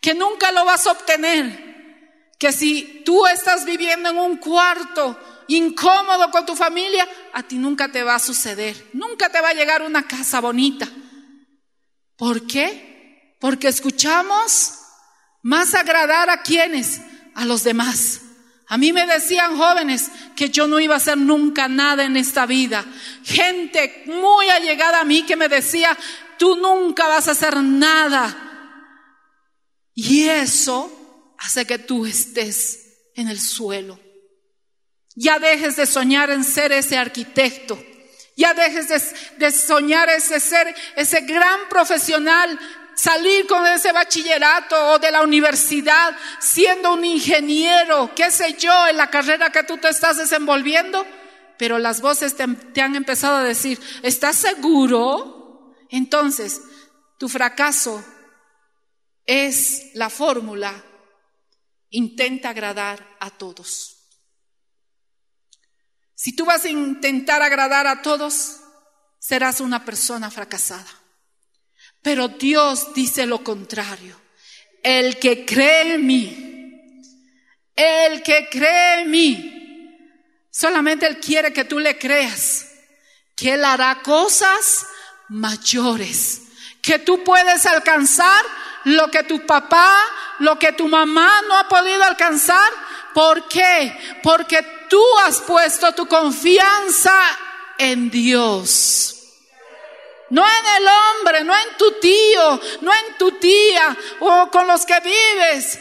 que 0.00 0.14
nunca 0.14 0.52
lo 0.52 0.64
vas 0.64 0.86
a 0.86 0.92
obtener, 0.92 2.30
que 2.38 2.52
si 2.52 3.02
tú 3.04 3.26
estás 3.26 3.64
viviendo 3.64 4.10
en 4.10 4.18
un 4.18 4.36
cuarto 4.36 5.18
incómodo 5.48 6.30
con 6.30 6.46
tu 6.46 6.54
familia, 6.54 7.08
a 7.32 7.42
ti 7.42 7.56
nunca 7.56 7.90
te 7.90 8.02
va 8.02 8.14
a 8.14 8.20
suceder, 8.20 8.90
nunca 8.92 9.30
te 9.30 9.40
va 9.40 9.50
a 9.50 9.54
llegar 9.54 9.82
una 9.82 10.06
casa 10.06 10.40
bonita. 10.40 10.88
¿Por 12.16 12.46
qué? 12.46 13.36
Porque 13.40 13.68
escuchamos 13.68 14.74
más 15.42 15.74
agradar 15.74 16.30
a 16.30 16.42
quienes, 16.42 17.00
a 17.34 17.44
los 17.44 17.64
demás. 17.64 18.22
A 18.66 18.76
mí 18.76 18.92
me 18.92 19.06
decían 19.06 19.56
jóvenes 19.56 20.10
que 20.36 20.50
yo 20.50 20.68
no 20.68 20.78
iba 20.78 20.94
a 20.94 20.98
hacer 20.98 21.16
nunca 21.16 21.68
nada 21.68 22.04
en 22.04 22.16
esta 22.16 22.44
vida. 22.44 22.84
Gente 23.24 24.04
muy 24.06 24.50
allegada 24.50 25.00
a 25.00 25.04
mí 25.04 25.22
que 25.22 25.36
me 25.36 25.48
decía, 25.48 25.96
tú 26.38 26.56
nunca 26.56 27.08
vas 27.08 27.28
a 27.28 27.30
hacer 27.30 27.56
nada. 27.56 28.47
Y 30.00 30.28
eso 30.28 31.34
hace 31.38 31.66
que 31.66 31.76
tú 31.76 32.06
estés 32.06 33.10
en 33.16 33.26
el 33.26 33.40
suelo. 33.40 33.98
Ya 35.16 35.40
dejes 35.40 35.74
de 35.74 35.86
soñar 35.86 36.30
en 36.30 36.44
ser 36.44 36.70
ese 36.70 36.96
arquitecto. 36.96 37.76
Ya 38.36 38.54
dejes 38.54 38.86
de, 39.38 39.50
soñar 39.50 40.08
ese 40.08 40.38
ser, 40.38 40.72
ese 40.94 41.22
gran 41.22 41.68
profesional, 41.68 42.56
salir 42.94 43.48
con 43.48 43.66
ese 43.66 43.90
bachillerato 43.90 44.92
o 44.92 44.98
de 45.00 45.10
la 45.10 45.22
universidad 45.22 46.16
siendo 46.38 46.92
un 46.92 47.04
ingeniero, 47.04 48.12
qué 48.14 48.30
sé 48.30 48.52
yo, 48.52 48.86
en 48.86 48.98
la 48.98 49.10
carrera 49.10 49.50
que 49.50 49.64
tú 49.64 49.78
te 49.78 49.88
estás 49.88 50.16
desenvolviendo. 50.16 51.04
Pero 51.58 51.80
las 51.80 52.00
voces 52.00 52.36
te, 52.36 52.46
te 52.46 52.82
han 52.82 52.94
empezado 52.94 53.38
a 53.38 53.42
decir, 53.42 53.80
¿estás 54.04 54.36
seguro? 54.36 55.74
Entonces, 55.90 56.60
tu 57.18 57.28
fracaso 57.28 58.04
es 59.28 59.90
la 59.92 60.08
fórmula, 60.08 60.82
intenta 61.90 62.48
agradar 62.48 63.16
a 63.20 63.30
todos. 63.30 63.96
Si 66.14 66.34
tú 66.34 66.46
vas 66.46 66.64
a 66.64 66.70
intentar 66.70 67.42
agradar 67.42 67.86
a 67.86 68.00
todos, 68.00 68.56
serás 69.18 69.60
una 69.60 69.84
persona 69.84 70.30
fracasada. 70.30 70.90
Pero 72.02 72.28
Dios 72.28 72.94
dice 72.94 73.26
lo 73.26 73.44
contrario. 73.44 74.18
El 74.82 75.18
que 75.18 75.44
cree 75.44 75.94
en 75.94 76.06
mí, 76.06 77.02
el 77.76 78.22
que 78.22 78.48
cree 78.50 79.02
en 79.02 79.10
mí, 79.10 80.00
solamente 80.50 81.06
Él 81.06 81.20
quiere 81.20 81.52
que 81.52 81.66
tú 81.66 81.78
le 81.78 81.98
creas, 81.98 82.66
que 83.36 83.52
Él 83.52 83.64
hará 83.64 84.00
cosas 84.02 84.86
mayores, 85.28 86.44
que 86.80 86.98
tú 86.98 87.22
puedes 87.22 87.66
alcanzar 87.66 88.42
lo 88.84 89.10
que 89.10 89.22
tu 89.24 89.44
papá, 89.46 89.96
lo 90.40 90.58
que 90.58 90.72
tu 90.72 90.88
mamá 90.88 91.42
no 91.48 91.56
ha 91.56 91.68
podido 91.68 92.02
alcanzar. 92.04 92.70
¿Por 93.14 93.48
qué? 93.48 94.18
Porque 94.22 94.86
tú 94.88 95.02
has 95.24 95.40
puesto 95.40 95.92
tu 95.92 96.06
confianza 96.06 97.20
en 97.78 98.10
Dios. 98.10 99.14
No 100.30 100.44
en 100.44 100.82
el 100.82 100.88
hombre, 100.88 101.44
no 101.44 101.54
en 101.54 101.76
tu 101.78 101.92
tío, 102.00 102.60
no 102.82 102.92
en 102.92 103.16
tu 103.18 103.32
tía 103.32 103.96
o 104.20 104.50
con 104.50 104.66
los 104.66 104.84
que 104.84 105.00
vives. 105.00 105.78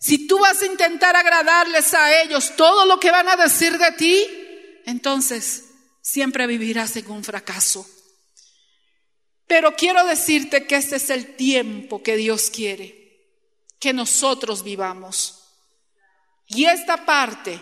Si 0.00 0.26
tú 0.26 0.38
vas 0.38 0.62
a 0.62 0.66
intentar 0.66 1.14
agradarles 1.16 1.92
a 1.92 2.22
ellos 2.22 2.54
todo 2.56 2.86
lo 2.86 2.98
que 2.98 3.10
van 3.10 3.28
a 3.28 3.36
decir 3.36 3.76
de 3.76 3.92
ti, 3.92 4.80
entonces 4.86 5.64
siempre 6.00 6.46
vivirás 6.46 6.96
en 6.96 7.10
un 7.10 7.22
fracaso. 7.22 7.86
Pero 9.48 9.74
quiero 9.74 10.04
decirte 10.06 10.66
que 10.66 10.76
este 10.76 10.96
es 10.96 11.10
el 11.10 11.34
tiempo 11.34 12.02
que 12.02 12.16
Dios 12.16 12.50
quiere 12.50 12.98
que 13.78 13.92
nosotros 13.92 14.62
vivamos. 14.62 15.34
Y 16.46 16.64
esta 16.64 17.04
parte, 17.04 17.60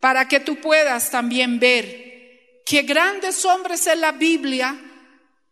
para 0.00 0.26
que 0.26 0.40
tú 0.40 0.60
puedas 0.60 1.10
también 1.10 1.58
ver 1.58 2.62
que 2.66 2.82
grandes 2.82 3.44
hombres 3.44 3.86
en 3.86 4.00
la 4.00 4.12
Biblia, 4.12 4.78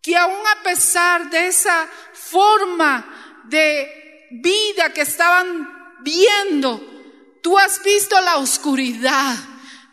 que 0.03 0.17
aún 0.17 0.41
a 0.59 0.63
pesar 0.63 1.29
de 1.31 1.49
esa 1.49 1.89
forma 2.13 3.43
de 3.45 4.29
vida 4.31 4.93
que 4.93 5.03
estaban 5.03 5.99
viendo, 6.03 6.81
tú 7.43 7.59
has 7.59 7.83
visto 7.83 8.21
la 8.21 8.39
oscuridad. 8.39 9.37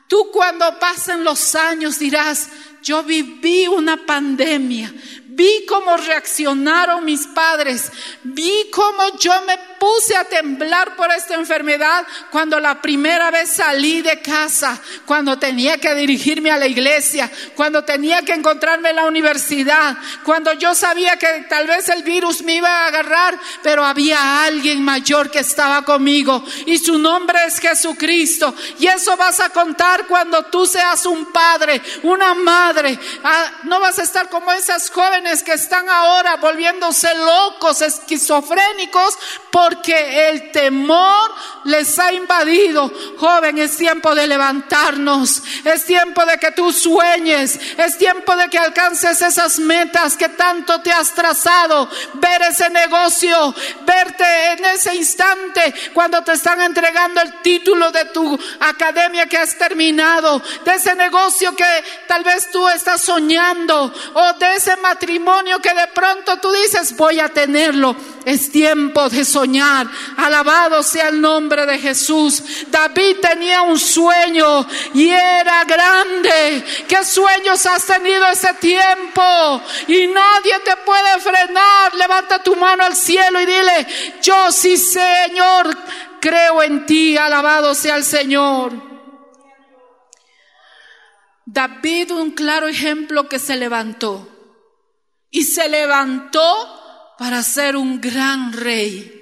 Tú 0.08 0.32
cuando 0.32 0.80
pasen 0.80 1.24
los 1.24 1.54
años 1.56 2.00
dirás, 2.00 2.50
yo 2.82 3.04
viví 3.04 3.68
una 3.68 4.06
pandemia, 4.06 4.94
vi 5.38 5.68
cómo 5.68 5.96
reaccionaron 5.98 7.06
mis 7.06 7.28
padres, 7.28 7.92
vi 8.24 8.72
cómo 8.72 9.04
yo 9.20 9.40
me 9.44 9.56
puse 9.80 10.18
a 10.18 10.24
temblar 10.24 10.96
por 10.96 11.12
esta 11.12 11.36
enfermedad 11.36 12.08
cuando 12.32 12.60
la 12.60 12.82
primera 12.82 13.30
vez 13.30 13.52
salí 13.52 14.02
de 14.02 14.20
casa, 14.20 14.82
cuando 15.06 15.38
tenía 15.38 15.78
que 15.78 15.94
dirigirme 15.94 16.50
a 16.50 16.58
la 16.58 16.66
iglesia, 16.66 17.32
cuando 17.56 17.84
tenía 17.84 18.24
que 18.24 18.34
encontrarme 18.34 18.90
en 18.90 18.96
la 18.96 19.06
universidad, 19.06 19.96
cuando 20.24 20.54
yo 20.54 20.74
sabía 20.74 21.18
que 21.18 21.46
tal 21.48 21.68
vez 21.68 21.88
el 21.90 22.02
virus 22.02 22.42
me 22.42 22.56
iba 22.56 22.70
a 22.70 22.88
agarrar, 22.88 23.40
pero 23.62 23.86
había 23.86 24.44
alguien 24.44 24.84
mayor 24.84 25.30
que 25.30 25.40
estaba 25.40 25.86
conmigo 25.86 26.44
y 26.66 26.80
su 26.80 26.98
nombre 26.98 27.38
es 27.46 27.60
Jesucristo. 27.60 28.56
Y 28.80 28.88
eso 28.88 29.16
vas 29.16 29.40
a 29.40 29.50
contar 29.50 30.08
cuando 30.08 30.46
tú 30.46 30.66
seas 30.66 31.06
un 31.06 31.32
padre, 31.32 31.80
una 32.02 32.34
madre. 32.34 32.98
Ah, 33.24 33.52
no 33.66 33.80
vas 33.80 34.00
a 34.00 34.04
estar 34.04 34.30
como 34.30 34.52
esas 34.52 34.90
jóvenes 34.90 35.27
que 35.44 35.54
están 35.54 35.90
ahora 35.90 36.38
volviéndose 36.38 37.14
locos, 37.16 37.82
esquizofrénicos, 37.82 39.18
porque 39.52 40.30
el 40.30 40.52
temor 40.52 41.34
les 41.66 41.98
ha 42.00 42.14
invadido. 42.14 42.92
Joven, 43.18 43.58
es 43.58 43.76
tiempo 43.76 44.16
de 44.16 44.28
levantarnos, 44.28 45.44
es 45.66 45.86
tiempo 45.86 46.26
de 46.26 46.38
que 46.38 46.52
tú 46.52 46.72
sueñes, 46.72 47.60
es 47.78 47.98
tiempo 47.98 48.36
de 48.36 48.50
que 48.50 48.58
alcances 48.58 49.22
esas 49.22 49.60
metas 49.60 50.16
que 50.16 50.30
tanto 50.30 50.82
te 50.82 50.92
has 50.92 51.14
trazado, 51.14 51.90
ver 52.14 52.42
ese 52.44 52.70
negocio, 52.70 53.54
verte 53.86 54.52
en 54.54 54.66
ese 54.66 54.96
instante 54.96 55.74
cuando 55.94 56.24
te 56.24 56.34
están 56.34 56.62
entregando 56.62 57.22
el 57.22 57.42
título 57.42 57.92
de 57.92 58.06
tu 58.06 58.40
academia 58.60 59.28
que 59.28 59.38
has 59.38 59.58
terminado, 59.58 60.42
de 60.64 60.76
ese 60.76 60.96
negocio 60.96 61.56
que 61.56 61.84
tal 62.08 62.24
vez 62.24 62.50
tú 62.52 62.68
estás 62.70 63.02
soñando 63.02 63.94
o 64.14 64.34
de 64.34 64.56
ese 64.56 64.76
matrimonio 64.78 65.17
que 65.62 65.74
de 65.74 65.88
pronto 65.94 66.38
tú 66.40 66.52
dices, 66.52 66.96
voy 66.96 67.20
a 67.20 67.30
tenerlo. 67.30 67.96
Es 68.26 68.52
tiempo 68.52 69.10
de 69.10 69.24
soñar. 69.24 69.88
Alabado 70.18 70.84
sea 70.84 71.10
el 71.10 71.22
nombre 71.22 71.66
de 71.66 71.80
Jesús. 71.80 72.44
David 72.68 73.18
tenía 73.22 73.62
un 73.62 73.80
sueño 73.80 74.68
y 74.94 75.10
era 75.10 75.64
grande. 75.64 76.64
¿Qué 76.88 77.04
sueños 77.04 77.66
has 77.66 77.86
tenido 77.86 78.26
ese 78.28 78.54
tiempo? 78.56 79.62
Y 79.88 80.08
nadie 80.08 80.60
te 80.64 80.76
puede 80.86 81.20
frenar. 81.20 81.94
Levanta 81.96 82.44
tu 82.44 82.56
mano 82.56 82.84
al 82.84 82.96
cielo 82.96 83.40
y 83.42 83.46
dile, 83.46 83.88
yo 84.22 84.52
sí, 84.52 84.78
Señor, 84.78 85.76
creo 86.20 86.62
en 86.64 86.86
ti. 86.86 87.18
Alabado 87.18 87.74
sea 87.74 87.96
el 87.96 88.04
Señor. 88.04 88.74
David, 91.46 92.12
un 92.12 92.32
claro 92.32 92.68
ejemplo 92.68 93.30
que 93.30 93.40
se 93.40 93.56
levantó. 93.56 94.37
Y 95.30 95.44
se 95.44 95.70
levantó 95.70 97.16
para 97.18 97.44
ser 97.44 97.76
un 97.76 98.00
gran 98.00 98.54
rey. 98.54 99.14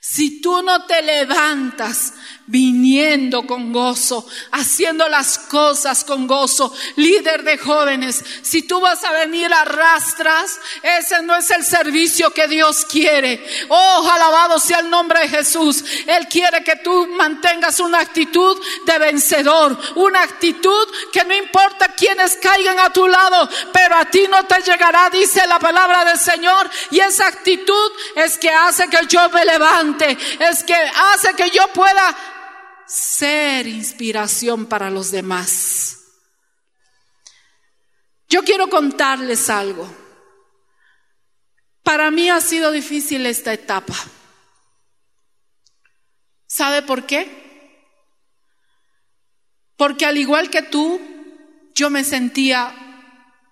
Si 0.00 0.40
tú 0.40 0.62
no 0.62 0.86
te 0.86 1.02
levantas 1.02 2.14
viniendo 2.46 3.46
con 3.46 3.72
gozo, 3.72 4.26
haciendo 4.52 5.08
las 5.08 5.38
cosas 5.38 6.04
con 6.04 6.26
gozo, 6.26 6.72
líder 6.96 7.42
de 7.42 7.58
jóvenes, 7.58 8.24
si 8.42 8.62
tú 8.62 8.80
vas 8.80 9.02
a 9.04 9.12
venir 9.12 9.52
a 9.52 9.64
rastras, 9.64 10.58
ese 10.82 11.22
no 11.22 11.36
es 11.36 11.50
el 11.50 11.64
servicio 11.64 12.30
que 12.30 12.48
Dios 12.48 12.84
quiere. 12.84 13.44
Oh, 13.68 14.10
alabado 14.10 14.58
sea 14.58 14.80
el 14.80 14.90
nombre 14.90 15.20
de 15.20 15.28
Jesús. 15.28 15.84
Él 16.06 16.26
quiere 16.28 16.62
que 16.62 16.76
tú 16.76 17.08
mantengas 17.16 17.80
una 17.80 18.00
actitud 18.00 18.60
de 18.84 18.98
vencedor, 18.98 19.78
una 19.96 20.22
actitud 20.22 20.88
que 21.12 21.24
no 21.24 21.34
importa 21.34 21.88
quienes 21.88 22.36
caigan 22.36 22.78
a 22.78 22.92
tu 22.92 23.06
lado, 23.08 23.48
pero 23.72 23.96
a 23.96 24.04
ti 24.06 24.26
no 24.28 24.44
te 24.44 24.60
llegará, 24.62 25.10
dice 25.10 25.46
la 25.46 25.58
palabra 25.58 26.04
del 26.04 26.18
Señor. 26.18 26.70
Y 26.90 27.00
esa 27.00 27.26
actitud 27.26 27.92
es 28.14 28.38
que 28.38 28.50
hace 28.50 28.88
que 28.88 29.06
yo 29.08 29.28
me 29.30 29.44
levante 29.44 30.16
es 30.38 30.64
que 30.64 30.74
hace 30.74 31.34
que 31.34 31.50
yo 31.50 31.66
pueda 31.68 32.16
ser 32.86 33.66
inspiración 33.66 34.66
para 34.66 34.90
los 34.90 35.10
demás. 35.10 35.98
Yo 38.28 38.42
quiero 38.42 38.68
contarles 38.68 39.50
algo. 39.50 39.88
Para 41.82 42.10
mí 42.10 42.28
ha 42.30 42.40
sido 42.40 42.72
difícil 42.72 43.26
esta 43.26 43.52
etapa. 43.52 43.94
¿Sabe 46.46 46.82
por 46.82 47.06
qué? 47.06 47.44
Porque 49.76 50.06
al 50.06 50.16
igual 50.16 50.50
que 50.50 50.62
tú, 50.62 51.00
yo 51.74 51.90
me 51.90 52.02
sentía 52.02 52.74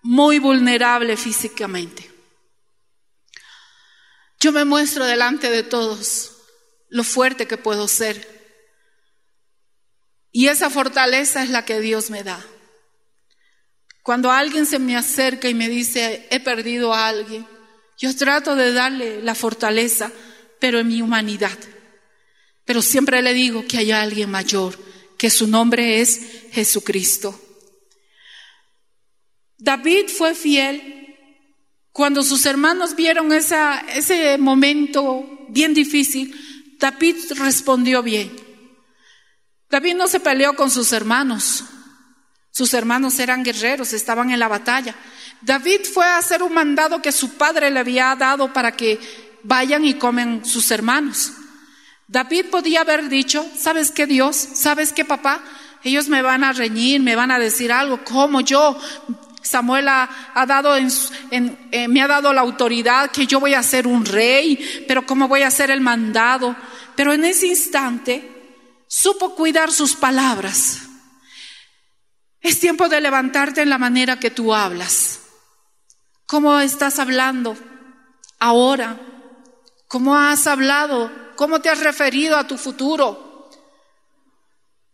muy 0.02 0.38
vulnerable 0.38 1.16
físicamente. 1.16 2.10
Yo 4.40 4.52
me 4.52 4.64
muestro 4.64 5.04
delante 5.04 5.50
de 5.50 5.62
todos 5.62 6.32
lo 6.88 7.04
fuerte 7.04 7.46
que 7.46 7.56
puedo 7.56 7.88
ser. 7.88 8.33
Y 10.44 10.48
esa 10.48 10.68
fortaleza 10.68 11.42
es 11.42 11.48
la 11.48 11.64
que 11.64 11.80
Dios 11.80 12.10
me 12.10 12.22
da. 12.22 12.38
Cuando 14.02 14.30
alguien 14.30 14.66
se 14.66 14.78
me 14.78 14.94
acerca 14.94 15.48
y 15.48 15.54
me 15.54 15.70
dice, 15.70 16.26
he 16.30 16.38
perdido 16.38 16.92
a 16.92 17.08
alguien, 17.08 17.46
yo 17.96 18.14
trato 18.14 18.54
de 18.54 18.74
darle 18.74 19.22
la 19.22 19.34
fortaleza, 19.34 20.12
pero 20.60 20.80
en 20.80 20.88
mi 20.88 21.00
humanidad. 21.00 21.58
Pero 22.66 22.82
siempre 22.82 23.22
le 23.22 23.32
digo 23.32 23.64
que 23.66 23.78
hay 23.78 23.90
alguien 23.90 24.30
mayor, 24.30 24.78
que 25.16 25.30
su 25.30 25.46
nombre 25.46 26.02
es 26.02 26.20
Jesucristo. 26.52 27.40
David 29.56 30.08
fue 30.08 30.34
fiel 30.34 31.16
cuando 31.90 32.22
sus 32.22 32.44
hermanos 32.44 32.94
vieron 32.94 33.32
ese 33.32 34.36
momento 34.36 35.46
bien 35.48 35.72
difícil. 35.72 36.34
David 36.78 37.16
respondió 37.38 38.02
bien. 38.02 38.43
David 39.74 39.96
no 39.96 40.06
se 40.06 40.20
peleó 40.20 40.54
con 40.54 40.70
sus 40.70 40.92
hermanos. 40.92 41.64
Sus 42.52 42.72
hermanos 42.74 43.18
eran 43.18 43.42
guerreros, 43.42 43.92
estaban 43.92 44.30
en 44.30 44.38
la 44.38 44.46
batalla. 44.46 44.94
David 45.40 45.80
fue 45.92 46.06
a 46.06 46.18
hacer 46.18 46.44
un 46.44 46.54
mandado 46.54 47.02
que 47.02 47.10
su 47.10 47.30
padre 47.30 47.72
le 47.72 47.80
había 47.80 48.14
dado 48.14 48.52
para 48.52 48.76
que 48.76 49.00
vayan 49.42 49.84
y 49.84 49.94
comen 49.94 50.44
sus 50.44 50.70
hermanos. 50.70 51.32
David 52.06 52.50
podía 52.52 52.82
haber 52.82 53.08
dicho, 53.08 53.44
¿sabes 53.58 53.90
qué 53.90 54.06
Dios? 54.06 54.36
¿Sabes 54.36 54.92
qué 54.92 55.04
papá? 55.04 55.42
Ellos 55.82 56.08
me 56.08 56.22
van 56.22 56.44
a 56.44 56.52
reñir, 56.52 57.00
me 57.00 57.16
van 57.16 57.32
a 57.32 57.40
decir 57.40 57.72
algo, 57.72 58.04
como 58.04 58.42
yo? 58.42 58.80
Samuel 59.42 59.88
ha, 59.88 60.08
dado 60.46 60.76
eh, 60.76 61.88
me 61.88 62.00
ha 62.00 62.06
dado 62.06 62.32
la 62.32 62.42
autoridad 62.42 63.10
que 63.10 63.26
yo 63.26 63.40
voy 63.40 63.54
a 63.54 63.62
ser 63.64 63.88
un 63.88 64.04
rey, 64.04 64.84
pero 64.86 65.04
¿cómo 65.04 65.26
voy 65.26 65.42
a 65.42 65.48
hacer 65.48 65.72
el 65.72 65.80
mandado? 65.80 66.54
Pero 66.94 67.12
en 67.12 67.24
ese 67.24 67.48
instante 67.48 68.33
supo 68.94 69.34
cuidar 69.34 69.72
sus 69.72 69.96
palabras. 69.96 70.82
Es 72.40 72.60
tiempo 72.60 72.88
de 72.88 73.00
levantarte 73.00 73.60
en 73.62 73.68
la 73.68 73.76
manera 73.76 74.20
que 74.20 74.30
tú 74.30 74.54
hablas. 74.54 75.18
¿Cómo 76.26 76.60
estás 76.60 77.00
hablando 77.00 77.56
ahora? 78.38 79.00
¿Cómo 79.88 80.16
has 80.16 80.46
hablado? 80.46 81.10
¿Cómo 81.34 81.60
te 81.60 81.70
has 81.70 81.80
referido 81.80 82.36
a 82.36 82.46
tu 82.46 82.56
futuro? 82.56 83.50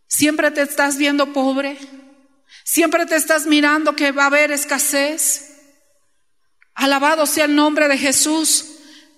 ¿Siempre 0.06 0.50
te 0.50 0.62
estás 0.62 0.96
viendo 0.96 1.34
pobre? 1.34 1.78
¿Siempre 2.64 3.04
te 3.04 3.16
estás 3.16 3.44
mirando 3.44 3.94
que 3.94 4.12
va 4.12 4.24
a 4.24 4.26
haber 4.26 4.50
escasez? 4.50 5.58
Alabado 6.74 7.26
sea 7.26 7.44
el 7.44 7.54
nombre 7.54 7.86
de 7.86 7.98
Jesús. 7.98 8.64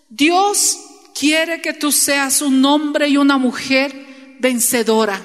Dios 0.08 0.76
quiere 1.14 1.62
que 1.62 1.72
tú 1.72 1.92
seas 1.92 2.42
un 2.42 2.64
hombre 2.64 3.06
y 3.06 3.16
una 3.16 3.38
mujer 3.38 4.11
vencedora. 4.42 5.22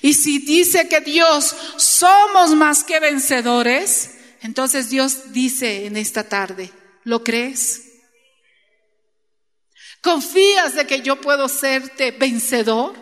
Y 0.00 0.14
si 0.14 0.38
dice 0.38 0.88
que 0.88 1.00
Dios 1.00 1.54
somos 1.76 2.54
más 2.54 2.82
que 2.82 2.98
vencedores, 2.98 4.12
entonces 4.40 4.88
Dios 4.88 5.32
dice 5.32 5.86
en 5.86 5.96
esta 5.96 6.24
tarde, 6.24 6.72
¿lo 7.04 7.22
crees? 7.22 7.82
¿Confías 10.00 10.74
de 10.74 10.86
que 10.86 11.02
yo 11.02 11.20
puedo 11.20 11.48
serte 11.48 12.10
vencedor? 12.10 12.94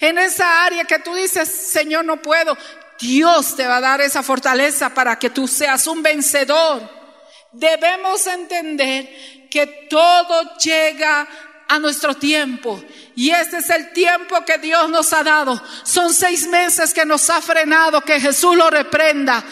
En 0.00 0.18
esa 0.18 0.64
área 0.64 0.84
que 0.84 0.98
tú 0.98 1.14
dices, 1.14 1.48
Señor, 1.48 2.04
no 2.04 2.20
puedo, 2.20 2.56
Dios 3.00 3.56
te 3.56 3.66
va 3.66 3.78
a 3.78 3.80
dar 3.80 4.00
esa 4.02 4.22
fortaleza 4.22 4.92
para 4.92 5.18
que 5.18 5.30
tú 5.30 5.48
seas 5.48 5.86
un 5.86 6.02
vencedor. 6.02 6.88
Debemos 7.52 8.26
entender 8.26 9.48
que 9.50 9.66
todo 9.88 10.56
llega 10.58 11.26
a 11.70 11.78
nuestro 11.78 12.14
tiempo. 12.14 12.82
Y 13.14 13.30
este 13.30 13.58
es 13.58 13.70
el 13.70 13.92
tiempo 13.92 14.44
que 14.44 14.58
Dios 14.58 14.90
nos 14.90 15.12
ha 15.12 15.22
dado. 15.22 15.62
Son 15.84 16.12
seis 16.12 16.48
meses 16.48 16.92
que 16.92 17.04
nos 17.04 17.30
ha 17.30 17.40
frenado, 17.40 18.00
que 18.00 18.20
Jesús 18.20 18.56
lo 18.56 18.68
reprenda. 18.70 19.42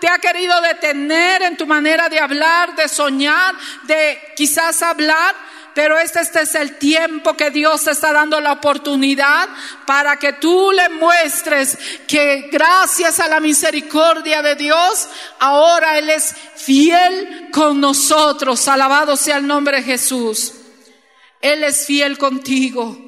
te 0.00 0.08
ha 0.08 0.18
querido 0.18 0.58
detener 0.62 1.42
en 1.42 1.56
tu 1.58 1.66
manera 1.66 2.08
de 2.08 2.18
hablar, 2.18 2.74
de 2.74 2.88
soñar, 2.88 3.54
de 3.82 4.18
quizás 4.34 4.82
hablar. 4.82 5.34
Pero 5.74 5.98
este, 5.98 6.20
este 6.20 6.42
es 6.42 6.54
el 6.54 6.78
tiempo 6.78 7.36
que 7.36 7.50
Dios 7.50 7.84
te 7.84 7.90
está 7.90 8.12
dando 8.12 8.40
la 8.40 8.52
oportunidad 8.52 9.46
para 9.84 10.16
que 10.16 10.34
tú 10.34 10.72
le 10.72 10.88
muestres 10.88 11.76
que 12.06 12.48
gracias 12.50 13.20
a 13.20 13.28
la 13.28 13.40
misericordia 13.40 14.40
de 14.40 14.54
Dios, 14.54 15.08
ahora 15.40 15.98
Él 15.98 16.08
es 16.08 16.34
fiel 16.56 17.48
con 17.52 17.80
nosotros. 17.80 18.66
Alabado 18.66 19.14
sea 19.16 19.36
el 19.36 19.46
nombre 19.46 19.78
de 19.78 19.82
Jesús. 19.82 20.54
Él 21.44 21.62
es 21.62 21.86
fiel 21.86 22.18
contigo 22.18 22.98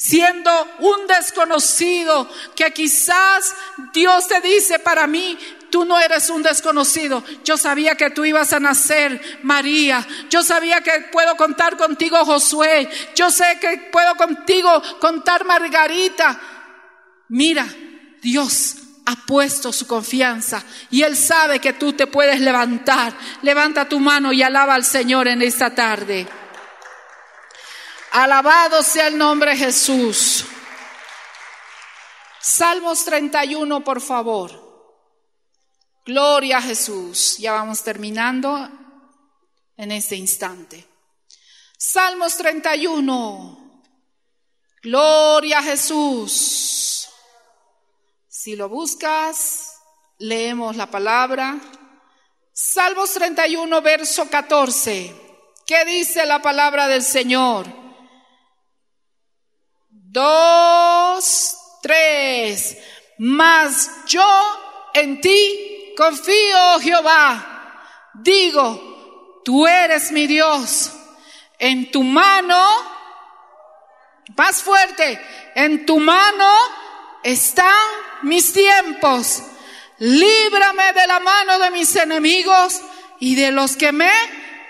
siendo 0.00 0.50
un 0.78 1.08
desconocido 1.08 2.30
que 2.54 2.72
quizás 2.72 3.52
Dios 3.92 4.28
te 4.28 4.40
dice 4.40 4.78
para 4.78 5.08
mí, 5.08 5.36
Tú 5.70 5.84
no 5.84 5.98
eres 5.98 6.30
un 6.30 6.42
desconocido. 6.42 7.22
Yo 7.44 7.56
sabía 7.58 7.94
que 7.94 8.10
tú 8.10 8.24
ibas 8.24 8.52
a 8.52 8.60
nacer, 8.60 9.40
María. 9.42 10.06
Yo 10.30 10.42
sabía 10.42 10.80
que 10.80 11.08
puedo 11.12 11.36
contar 11.36 11.76
contigo, 11.76 12.24
Josué. 12.24 12.88
Yo 13.14 13.30
sé 13.30 13.58
que 13.60 13.88
puedo 13.92 14.14
contigo 14.16 14.82
contar, 14.98 15.44
Margarita. 15.44 16.40
Mira, 17.28 17.66
Dios 18.22 18.76
ha 19.04 19.14
puesto 19.26 19.72
su 19.72 19.86
confianza 19.86 20.62
y 20.90 21.02
Él 21.02 21.16
sabe 21.16 21.58
que 21.58 21.74
tú 21.74 21.92
te 21.92 22.06
puedes 22.06 22.40
levantar. 22.40 23.12
Levanta 23.42 23.88
tu 23.88 24.00
mano 24.00 24.32
y 24.32 24.42
alaba 24.42 24.74
al 24.74 24.84
Señor 24.84 25.28
en 25.28 25.42
esta 25.42 25.74
tarde. 25.74 26.26
Alabado 28.12 28.82
sea 28.82 29.08
el 29.08 29.18
nombre 29.18 29.50
de 29.52 29.56
Jesús. 29.58 30.44
Salmos 32.40 33.04
31, 33.04 33.84
por 33.84 34.00
favor. 34.00 34.68
Gloria 36.06 36.58
a 36.58 36.62
Jesús. 36.62 37.36
Ya 37.38 37.52
vamos 37.52 37.82
terminando 37.82 38.68
en 39.76 39.92
este 39.92 40.16
instante. 40.16 40.86
Salmos 41.76 42.36
31. 42.36 43.82
Gloria 44.82 45.58
a 45.58 45.62
Jesús. 45.62 47.08
Si 48.28 48.56
lo 48.56 48.68
buscas, 48.68 49.80
leemos 50.18 50.76
la 50.76 50.90
palabra. 50.90 51.58
Salmos 52.52 53.12
31, 53.12 53.82
verso 53.82 54.30
14. 54.30 55.14
¿Qué 55.66 55.84
dice 55.84 56.24
la 56.24 56.40
palabra 56.40 56.88
del 56.88 57.02
Señor? 57.02 57.87
Dos, 60.10 61.58
tres. 61.82 62.78
Mas 63.18 63.90
yo 64.06 64.24
en 64.94 65.20
ti 65.20 65.92
confío, 65.96 66.80
Jehová. 66.80 68.10
Digo, 68.14 69.42
tú 69.44 69.66
eres 69.66 70.10
mi 70.10 70.26
Dios. 70.26 70.92
En 71.58 71.90
tu 71.90 72.02
mano, 72.02 72.66
más 74.34 74.62
fuerte, 74.62 75.20
en 75.54 75.84
tu 75.84 76.00
mano 76.00 76.54
están 77.22 77.88
mis 78.22 78.50
tiempos. 78.54 79.42
Líbrame 79.98 80.92
de 80.94 81.06
la 81.06 81.20
mano 81.20 81.58
de 81.58 81.70
mis 81.70 81.94
enemigos 81.96 82.80
y 83.20 83.34
de 83.34 83.50
los 83.50 83.76
que 83.76 83.92
me 83.92 84.10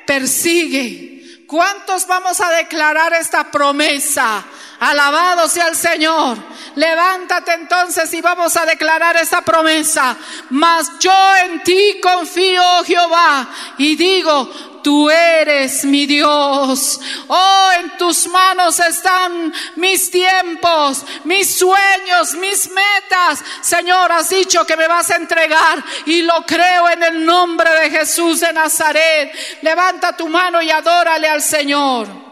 persiguen. 0.05 1.46
¿Cuántos 1.46 2.09
vamos 2.09 2.40
a 2.40 2.51
declarar 2.51 3.12
esta 3.12 3.53
promesa? 3.53 4.44
Alabado 4.81 5.49
sea 5.49 5.69
el 5.69 5.77
Señor. 5.77 6.38
Levántate 6.77 7.53
entonces 7.55 8.12
y 8.14 8.21
vamos 8.21 8.57
a 8.57 8.64
declarar 8.64 9.17
esa 9.17 9.43
promesa. 9.43 10.17
Mas 10.51 10.99
yo 11.01 11.12
en 11.45 11.62
ti 11.64 11.99
confío, 12.01 12.62
Jehová, 12.85 13.49
y 13.79 13.97
digo, 13.97 14.49
tú 14.83 15.11
eres 15.11 15.85
mi 15.85 16.07
Dios. 16.07 17.01
Oh, 17.27 17.71
en 17.81 17.97
tus 17.97 18.29
manos 18.29 18.79
están 18.79 19.53
mis 19.75 20.11
tiempos, 20.11 21.05
mis 21.25 21.59
sueños, 21.59 22.35
mis 22.35 22.71
metas. 22.71 23.41
Señor, 23.61 24.12
has 24.12 24.31
dicho 24.31 24.64
que 24.64 24.77
me 24.77 24.87
vas 24.87 25.11
a 25.11 25.17
entregar 25.17 25.83
y 26.07 26.23
lo 26.23 26.47
creo 26.47 26.88
en 26.91 27.03
el 27.03 27.25
nombre 27.27 27.69
de 27.81 27.91
Jesús 27.91 28.41
de 28.41 28.53
Nazaret. 28.53 29.33
Levanta 29.62 30.17
tu 30.17 30.29
mano 30.29 30.62
y 30.62 30.71
adórale 30.71 31.29
al 31.29 31.43
Señor. 31.43 32.28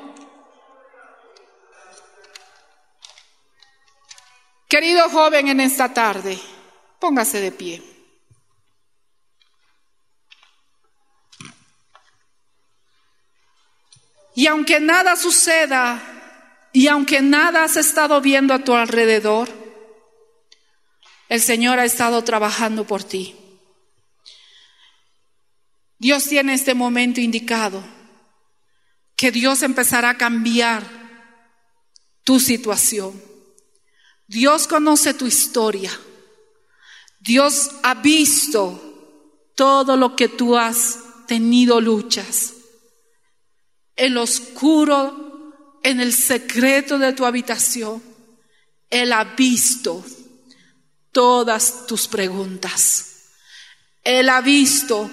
Querido 4.68 5.08
joven 5.10 5.48
en 5.48 5.60
esta 5.60 5.94
tarde, 5.94 6.38
póngase 6.98 7.40
de 7.40 7.52
pie. 7.52 7.82
Y 14.34 14.48
aunque 14.48 14.80
nada 14.80 15.16
suceda, 15.16 16.02
y 16.72 16.88
aunque 16.88 17.22
nada 17.22 17.64
has 17.64 17.76
estado 17.76 18.20
viendo 18.20 18.52
a 18.52 18.58
tu 18.58 18.74
alrededor, 18.74 19.48
el 21.28 21.40
Señor 21.40 21.78
ha 21.78 21.84
estado 21.84 22.22
trabajando 22.22 22.86
por 22.86 23.02
ti. 23.02 23.34
Dios 25.98 26.24
tiene 26.24 26.54
este 26.54 26.74
momento 26.74 27.20
indicado 27.20 27.82
que 29.16 29.30
Dios 29.30 29.62
empezará 29.62 30.10
a 30.10 30.18
cambiar 30.18 30.84
tu 32.22 32.38
situación. 32.38 33.35
Dios 34.26 34.66
conoce 34.66 35.14
tu 35.14 35.26
historia. 35.26 35.90
Dios 37.20 37.70
ha 37.82 37.94
visto 37.94 38.82
todo 39.54 39.96
lo 39.96 40.16
que 40.16 40.28
tú 40.28 40.56
has 40.56 40.98
tenido 41.26 41.80
luchas. 41.80 42.54
El 43.94 44.18
oscuro, 44.18 45.80
en 45.82 46.00
el 46.00 46.12
secreto 46.12 46.98
de 46.98 47.12
tu 47.12 47.24
habitación, 47.24 48.02
Él 48.90 49.12
ha 49.12 49.24
visto 49.24 50.04
todas 51.12 51.86
tus 51.86 52.06
preguntas. 52.08 53.30
Él 54.04 54.28
ha 54.28 54.40
visto 54.40 55.10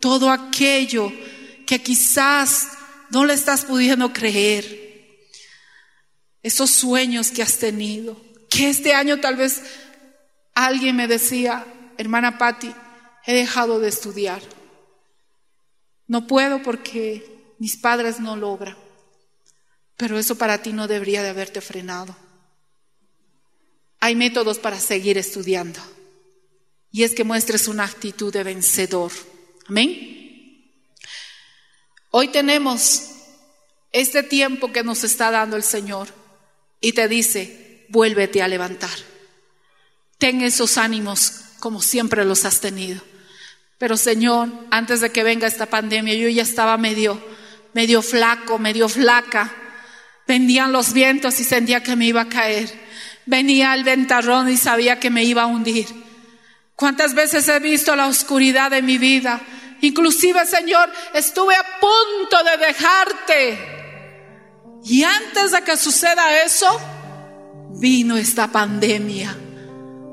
todo 0.00 0.30
aquello 0.30 1.12
que 1.66 1.82
quizás 1.82 2.68
no 3.10 3.24
le 3.24 3.34
estás 3.34 3.64
pudiendo 3.64 4.12
creer. 4.12 4.86
Esos 6.42 6.70
sueños 6.70 7.30
que 7.30 7.42
has 7.42 7.58
tenido 7.58 8.27
que 8.58 8.70
este 8.70 8.92
año 8.92 9.20
tal 9.20 9.36
vez 9.36 9.62
alguien 10.52 10.96
me 10.96 11.06
decía, 11.06 11.64
hermana 11.96 12.38
Patti, 12.38 12.74
he 13.24 13.32
dejado 13.32 13.78
de 13.78 13.88
estudiar. 13.88 14.42
No 16.08 16.26
puedo 16.26 16.60
porque 16.64 17.54
mis 17.60 17.76
padres 17.76 18.18
no 18.18 18.34
logran. 18.34 18.76
Pero 19.96 20.18
eso 20.18 20.36
para 20.36 20.60
ti 20.60 20.72
no 20.72 20.88
debería 20.88 21.22
de 21.22 21.28
haberte 21.28 21.60
frenado. 21.60 22.16
Hay 24.00 24.16
métodos 24.16 24.58
para 24.58 24.80
seguir 24.80 25.18
estudiando. 25.18 25.78
Y 26.90 27.04
es 27.04 27.14
que 27.14 27.22
muestres 27.22 27.68
una 27.68 27.84
actitud 27.84 28.32
de 28.32 28.42
vencedor. 28.42 29.12
Amén. 29.68 30.74
Hoy 32.10 32.26
tenemos 32.26 33.10
este 33.92 34.24
tiempo 34.24 34.72
que 34.72 34.82
nos 34.82 35.04
está 35.04 35.30
dando 35.30 35.54
el 35.54 35.62
Señor 35.62 36.08
y 36.80 36.90
te 36.90 37.06
dice, 37.06 37.67
vuélvete 37.88 38.42
a 38.42 38.48
levantar. 38.48 38.90
Ten 40.18 40.42
esos 40.42 40.78
ánimos 40.78 41.44
como 41.60 41.82
siempre 41.82 42.24
los 42.24 42.44
has 42.44 42.60
tenido. 42.60 43.00
Pero 43.78 43.96
Señor, 43.96 44.48
antes 44.70 45.00
de 45.00 45.10
que 45.10 45.22
venga 45.22 45.46
esta 45.46 45.66
pandemia, 45.66 46.14
yo 46.14 46.28
ya 46.28 46.42
estaba 46.42 46.76
medio, 46.76 47.22
medio 47.74 48.02
flaco, 48.02 48.58
medio 48.58 48.88
flaca. 48.88 49.52
Venían 50.26 50.72
los 50.72 50.92
vientos 50.92 51.38
y 51.40 51.44
sentía 51.44 51.82
que 51.82 51.96
me 51.96 52.06
iba 52.06 52.22
a 52.22 52.28
caer. 52.28 52.68
Venía 53.26 53.74
el 53.74 53.84
ventarrón 53.84 54.48
y 54.48 54.56
sabía 54.56 54.98
que 54.98 55.10
me 55.10 55.22
iba 55.24 55.42
a 55.42 55.46
hundir. 55.46 55.86
¿Cuántas 56.74 57.14
veces 57.14 57.48
he 57.48 57.58
visto 57.60 57.94
la 57.94 58.06
oscuridad 58.06 58.70
de 58.70 58.82
mi 58.82 58.98
vida? 58.98 59.40
Inclusive, 59.80 60.44
Señor, 60.46 60.90
estuve 61.14 61.54
a 61.54 61.80
punto 61.80 62.42
de 62.44 62.66
dejarte. 62.66 63.78
Y 64.84 65.04
antes 65.04 65.52
de 65.52 65.62
que 65.62 65.76
suceda 65.76 66.42
eso, 66.42 66.80
vino 67.78 68.16
esta 68.16 68.48
pandemia 68.48 69.36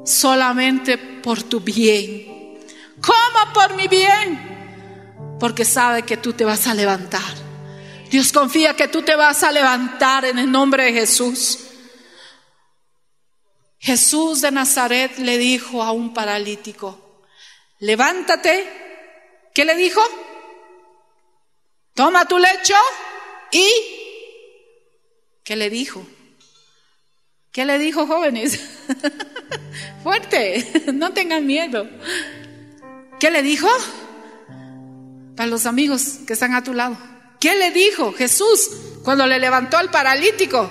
solamente 0.06 0.98
por 0.98 1.44
tu 1.44 1.60
bien. 1.60 2.60
¿Cómo 3.02 3.54
por 3.54 3.76
mi 3.76 3.88
bien? 3.88 5.38
Porque 5.40 5.66
sabe 5.66 6.04
que 6.04 6.18
tú 6.18 6.34
te 6.34 6.46
vas 6.46 6.68
a 6.68 6.74
levantar. 6.74 7.46
Dios 8.10 8.32
confía 8.32 8.76
que 8.76 8.88
tú 8.88 9.02
te 9.02 9.16
vas 9.16 9.44
a 9.44 9.52
levantar 9.52 10.26
en 10.26 10.38
el 10.38 10.52
nombre 10.52 10.86
de 10.86 10.94
Jesús. 10.94 11.60
Jesús 13.80 14.42
de 14.42 14.52
Nazaret 14.52 15.18
le 15.18 15.38
dijo 15.38 15.84
a 15.84 15.92
un 15.92 16.14
paralítico, 16.14 17.22
levántate. 17.80 18.84
¿Qué 19.54 19.66
le 19.66 19.76
dijo? 19.76 20.02
Toma 21.94 22.26
tu 22.26 22.38
lecho 22.38 22.76
y... 23.52 23.70
¿Qué 25.44 25.56
le 25.56 25.70
dijo? 25.70 26.06
¿Qué 27.56 27.64
le 27.64 27.80
dijo 27.80 28.06
jóvenes? 28.06 28.60
Fuerte, 30.04 30.84
no 30.94 31.14
tengan 31.14 31.46
miedo. 31.46 31.90
¿Qué 33.18 33.32
le 33.32 33.42
dijo? 33.44 33.70
Para 35.38 35.48
los 35.48 35.66
amigos 35.66 36.20
que 36.28 36.34
están 36.34 36.54
a 36.54 36.66
tu 36.66 36.74
lado. 36.74 36.98
¿Qué 37.40 37.56
le 37.56 37.72
dijo 37.72 38.12
Jesús 38.12 38.72
cuando 39.06 39.26
le 39.26 39.40
levantó 39.40 39.78
al 39.78 39.90
paralítico? 39.90 40.70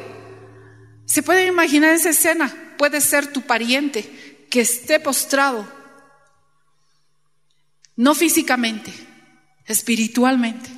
¿Se 1.07 1.23
puede 1.23 1.47
imaginar 1.47 1.95
esa 1.95 2.11
escena? 2.11 2.75
Puede 2.77 3.01
ser 3.01 3.33
tu 3.33 3.41
pariente 3.41 4.47
que 4.51 4.61
esté 4.61 5.01
postrado, 5.01 5.67
no 7.97 8.15
físicamente, 8.15 8.93
espiritualmente. 9.65 10.69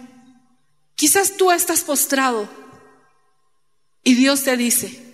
Quizás 0.94 1.36
tú 1.36 1.50
estás 1.50 1.82
postrado 1.82 2.48
y 4.04 4.14
Dios 4.14 4.44
te 4.44 4.56
dice, 4.56 5.05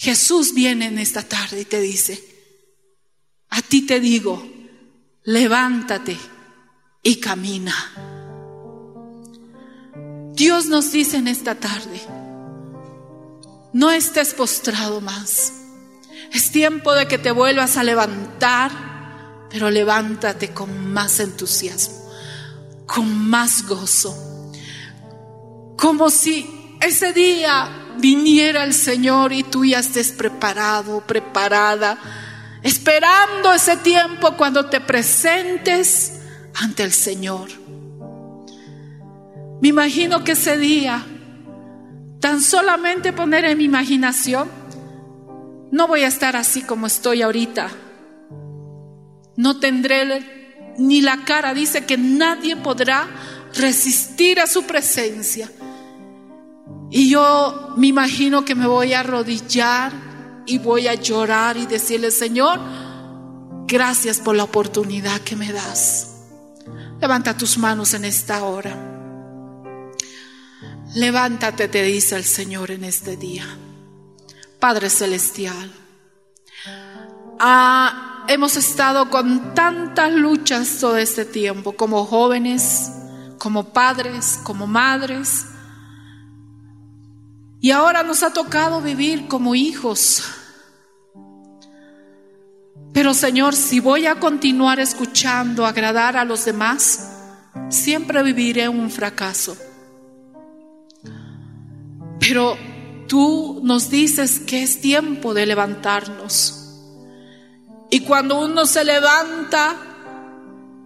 Jesús 0.00 0.54
viene 0.54 0.86
en 0.86 0.98
esta 0.98 1.22
tarde 1.22 1.60
y 1.60 1.64
te 1.66 1.78
dice, 1.78 2.24
a 3.50 3.60
ti 3.60 3.82
te 3.82 4.00
digo, 4.00 4.42
levántate 5.24 6.16
y 7.02 7.16
camina. 7.16 7.74
Dios 10.32 10.68
nos 10.68 10.90
dice 10.90 11.18
en 11.18 11.28
esta 11.28 11.54
tarde, 11.56 12.00
no 13.74 13.90
estés 13.90 14.32
postrado 14.32 15.02
más. 15.02 15.52
Es 16.32 16.50
tiempo 16.50 16.94
de 16.94 17.06
que 17.06 17.18
te 17.18 17.30
vuelvas 17.30 17.76
a 17.76 17.84
levantar, 17.84 18.70
pero 19.50 19.68
levántate 19.68 20.54
con 20.54 20.94
más 20.94 21.20
entusiasmo, 21.20 22.10
con 22.86 23.28
más 23.28 23.66
gozo. 23.66 24.16
Como 25.76 26.08
si 26.08 26.78
ese 26.80 27.12
día 27.12 27.79
viniera 27.98 28.64
el 28.64 28.74
Señor 28.74 29.32
y 29.32 29.42
tú 29.42 29.64
ya 29.64 29.80
estés 29.80 30.12
preparado, 30.12 31.00
preparada, 31.06 31.98
esperando 32.62 33.52
ese 33.52 33.76
tiempo 33.76 34.36
cuando 34.36 34.66
te 34.66 34.80
presentes 34.80 36.20
ante 36.54 36.82
el 36.82 36.92
Señor. 36.92 37.48
Me 39.60 39.68
imagino 39.68 40.24
que 40.24 40.32
ese 40.32 40.56
día, 40.56 41.04
tan 42.20 42.40
solamente 42.40 43.12
poner 43.12 43.44
en 43.44 43.58
mi 43.58 43.64
imaginación, 43.64 44.48
no 45.70 45.86
voy 45.86 46.02
a 46.02 46.08
estar 46.08 46.34
así 46.36 46.62
como 46.62 46.86
estoy 46.86 47.22
ahorita. 47.22 47.70
No 49.36 49.60
tendré 49.60 50.74
ni 50.78 51.00
la 51.00 51.24
cara. 51.24 51.54
Dice 51.54 51.84
que 51.84 51.96
nadie 51.96 52.56
podrá 52.56 53.06
resistir 53.54 54.40
a 54.40 54.46
su 54.46 54.64
presencia. 54.64 55.50
Y 56.90 57.08
yo 57.08 57.74
me 57.76 57.86
imagino 57.86 58.44
que 58.44 58.54
me 58.54 58.66
voy 58.66 58.92
a 58.92 59.00
arrodillar 59.00 59.92
y 60.44 60.58
voy 60.58 60.88
a 60.88 60.94
llorar 60.94 61.56
y 61.56 61.66
decirle, 61.66 62.10
Señor, 62.10 62.58
gracias 63.66 64.18
por 64.18 64.34
la 64.34 64.44
oportunidad 64.44 65.20
que 65.20 65.36
me 65.36 65.52
das. 65.52 66.08
Levanta 67.00 67.36
tus 67.36 67.56
manos 67.56 67.94
en 67.94 68.04
esta 68.04 68.42
hora. 68.44 68.76
Levántate, 70.94 71.68
te 71.68 71.84
dice 71.84 72.16
el 72.16 72.24
Señor 72.24 72.72
en 72.72 72.82
este 72.82 73.16
día. 73.16 73.46
Padre 74.58 74.90
Celestial, 74.90 75.72
ah, 77.38 78.24
hemos 78.28 78.56
estado 78.56 79.08
con 79.08 79.54
tantas 79.54 80.12
luchas 80.12 80.78
todo 80.80 80.98
este 80.98 81.24
tiempo, 81.24 81.72
como 81.72 82.04
jóvenes, 82.04 82.90
como 83.38 83.72
padres, 83.72 84.40
como 84.42 84.66
madres. 84.66 85.46
Y 87.60 87.72
ahora 87.72 88.02
nos 88.02 88.22
ha 88.22 88.32
tocado 88.32 88.80
vivir 88.80 89.28
como 89.28 89.54
hijos. 89.54 90.22
Pero 92.92 93.14
Señor, 93.14 93.54
si 93.54 93.80
voy 93.80 94.06
a 94.06 94.18
continuar 94.18 94.80
escuchando, 94.80 95.66
agradar 95.66 96.16
a 96.16 96.24
los 96.24 96.44
demás, 96.44 97.10
siempre 97.68 98.22
viviré 98.22 98.68
un 98.68 98.90
fracaso. 98.90 99.56
Pero 102.18 102.56
tú 103.06 103.60
nos 103.62 103.90
dices 103.90 104.40
que 104.40 104.62
es 104.62 104.80
tiempo 104.80 105.34
de 105.34 105.46
levantarnos. 105.46 106.56
Y 107.90 108.00
cuando 108.00 108.40
uno 108.40 108.66
se 108.66 108.84
levanta, 108.84 109.76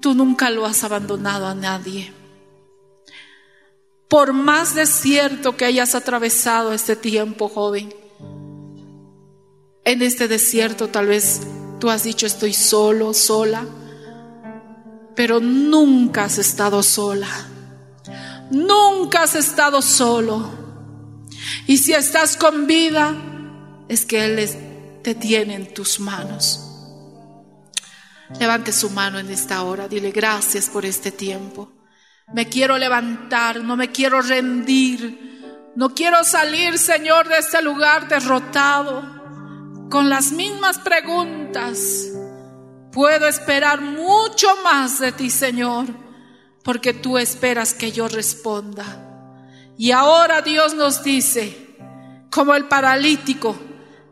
tú 0.00 0.14
nunca 0.14 0.50
lo 0.50 0.66
has 0.66 0.82
abandonado 0.84 1.46
a 1.46 1.54
nadie. 1.54 2.23
Por 4.08 4.32
más 4.32 4.74
desierto 4.74 5.56
que 5.56 5.64
hayas 5.64 5.94
atravesado 5.94 6.72
este 6.72 6.96
tiempo, 6.96 7.48
joven, 7.48 7.94
en 9.84 10.02
este 10.02 10.28
desierto 10.28 10.88
tal 10.88 11.08
vez 11.08 11.42
tú 11.78 11.90
has 11.90 12.04
dicho 12.04 12.26
estoy 12.26 12.54
solo, 12.54 13.12
sola, 13.12 13.64
pero 15.14 15.40
nunca 15.40 16.24
has 16.24 16.38
estado 16.38 16.82
sola. 16.82 17.28
Nunca 18.50 19.22
has 19.22 19.34
estado 19.34 19.80
solo. 19.82 20.50
Y 21.66 21.78
si 21.78 21.92
estás 21.92 22.36
con 22.36 22.66
vida, 22.66 23.14
es 23.88 24.04
que 24.04 24.24
Él 24.24 25.02
te 25.02 25.14
tiene 25.14 25.54
en 25.54 25.74
tus 25.74 26.00
manos. 26.00 26.60
Levante 28.38 28.72
su 28.72 28.90
mano 28.90 29.18
en 29.18 29.30
esta 29.30 29.62
hora, 29.62 29.88
dile 29.88 30.10
gracias 30.10 30.68
por 30.68 30.84
este 30.84 31.10
tiempo. 31.10 31.70
Me 32.32 32.48
quiero 32.48 32.78
levantar, 32.78 33.60
no 33.60 33.76
me 33.76 33.90
quiero 33.90 34.20
rendir. 34.22 35.72
No 35.76 35.94
quiero 35.94 36.22
salir, 36.24 36.78
Señor, 36.78 37.28
de 37.28 37.38
este 37.38 37.60
lugar 37.60 38.08
derrotado 38.08 39.88
con 39.90 40.08
las 40.08 40.32
mismas 40.32 40.78
preguntas. 40.78 42.08
Puedo 42.92 43.26
esperar 43.26 43.80
mucho 43.80 44.48
más 44.62 45.00
de 45.00 45.12
ti, 45.12 45.30
Señor, 45.30 45.86
porque 46.62 46.94
tú 46.94 47.18
esperas 47.18 47.74
que 47.74 47.92
yo 47.92 48.08
responda. 48.08 48.84
Y 49.76 49.90
ahora 49.90 50.42
Dios 50.42 50.74
nos 50.74 51.02
dice, 51.02 51.76
como 52.30 52.54
el 52.54 52.66
paralítico, 52.66 53.56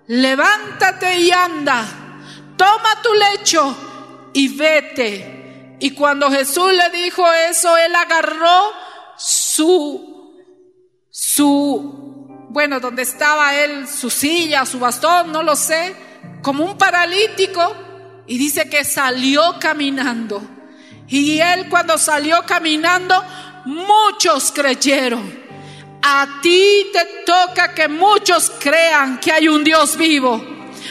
levántate 0.08 1.20
y 1.20 1.30
anda, 1.30 1.84
toma 2.56 3.00
tu 3.02 3.10
lecho 3.14 3.76
y 4.32 4.56
vete. 4.56 5.41
Y 5.82 5.90
cuando 5.90 6.30
Jesús 6.30 6.72
le 6.72 6.90
dijo 6.96 7.26
eso, 7.50 7.76
él 7.76 7.92
agarró 7.96 8.72
su, 9.16 10.40
su, 11.10 12.46
bueno, 12.50 12.78
donde 12.78 13.02
estaba 13.02 13.56
él, 13.56 13.88
su 13.88 14.08
silla, 14.08 14.64
su 14.64 14.78
bastón, 14.78 15.32
no 15.32 15.42
lo 15.42 15.56
sé, 15.56 15.96
como 16.40 16.64
un 16.64 16.78
paralítico, 16.78 17.74
y 18.28 18.38
dice 18.38 18.70
que 18.70 18.84
salió 18.84 19.56
caminando. 19.58 20.40
Y 21.08 21.40
él 21.40 21.68
cuando 21.68 21.98
salió 21.98 22.46
caminando, 22.46 23.20
muchos 23.64 24.52
creyeron. 24.52 25.42
A 26.00 26.38
ti 26.40 26.92
te 26.92 27.24
toca 27.26 27.74
que 27.74 27.88
muchos 27.88 28.52
crean 28.60 29.18
que 29.18 29.32
hay 29.32 29.48
un 29.48 29.64
Dios 29.64 29.96
vivo. 29.96 30.40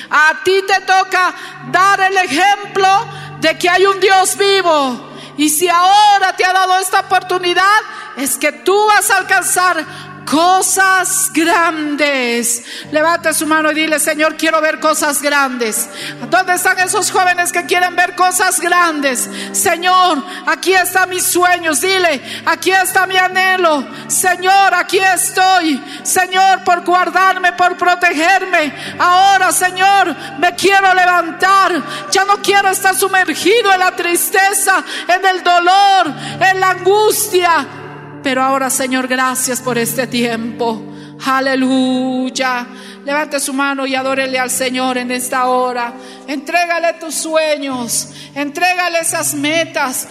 A 0.10 0.42
ti 0.44 0.64
te 0.68 0.82
toca 0.82 1.34
dar 1.72 2.02
el 2.02 2.18
ejemplo 2.18 3.21
de 3.42 3.58
que 3.58 3.70
hay 3.70 3.86
un 3.86 4.00
Dios 4.00 4.38
vivo. 4.38 5.10
Y 5.38 5.50
si 5.50 5.68
ahora 5.68 6.36
te 6.38 6.46
ha 6.46 6.54
dado 6.54 6.78
esta 6.80 7.02
oportunidad, 7.02 7.80
es 8.16 8.38
que 8.38 8.52
tú 8.52 8.78
vas 8.88 9.10
a 9.10 9.18
alcanzar 9.18 9.86
cosas 10.26 11.32
grandes. 11.34 12.64
Levanta 12.92 13.34
su 13.34 13.46
mano 13.46 13.72
y 13.72 13.76
dile, 13.76 14.00
Señor, 14.00 14.36
quiero 14.38 14.62
ver 14.62 14.80
cosas 14.80 15.22
grandes. 15.22 15.90
¿Dónde 16.30 16.54
están 16.54 16.80
esos 16.80 17.12
jóvenes 17.12 17.52
que 17.52 17.66
quieren 17.66 17.96
ver 17.96 18.16
cosas 18.16 18.60
grandes? 18.60 19.30
Señor, 19.52 20.24
aquí 20.48 20.74
están 20.74 21.10
mis 21.10 21.24
sueños. 21.24 21.82
Dile, 21.82 22.22
aquí 22.46 22.72
está 22.72 23.06
mi 23.06 23.18
anhelo. 23.18 23.86
Señor, 24.08 24.74
aquí 24.74 25.00
estoy. 25.00 25.84
Señor, 26.04 26.64
por 26.64 26.84
guardarme, 26.84 27.54
por 27.54 27.78
protegerme. 27.78 28.74
Ahora, 29.00 29.52
Señor, 29.52 30.16
me 30.40 30.56
quiero 30.56 30.94
levantar. 30.94 31.82
Ya 32.12 32.26
no 32.26 32.42
quiero 32.42 32.70
estar 32.70 32.96
sumergido 32.96 33.74
en 33.74 33.80
la 33.80 33.96
tristeza, 33.96 34.84
en 35.08 35.26
el 35.26 35.44
dolor, 35.44 36.14
en 36.40 36.60
la 36.60 36.70
angustia 36.72 37.81
pero 38.24 38.44
ahora, 38.44 38.70
Señor, 38.70 39.08
gracias 39.08 39.62
por 39.62 39.78
este 39.78 40.08
tiempo. 40.08 40.82
Aleluya. 41.26 42.68
Levante 43.06 43.40
su 43.40 43.54
mano 43.54 43.86
y 43.86 43.96
adórele 43.96 44.40
al 44.40 44.50
Señor 44.50 44.98
en 44.98 45.12
esta 45.12 45.48
hora. 45.48 45.94
Entrégale 46.28 46.94
tus 46.94 47.16
sueños. 47.16 48.10
Entrégale 48.36 49.00
esas 49.00 49.34
metas. 49.34 50.08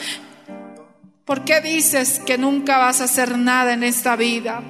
¿Por 1.25 1.45
qué 1.45 1.61
dices 1.61 2.21
que 2.27 2.39
nunca 2.39 2.79
vas 2.79 3.01
a 3.01 3.05
hacer 3.05 3.39
nada 3.39 3.73
en 3.73 3.85
esta 3.85 4.17
vida? 4.17 4.63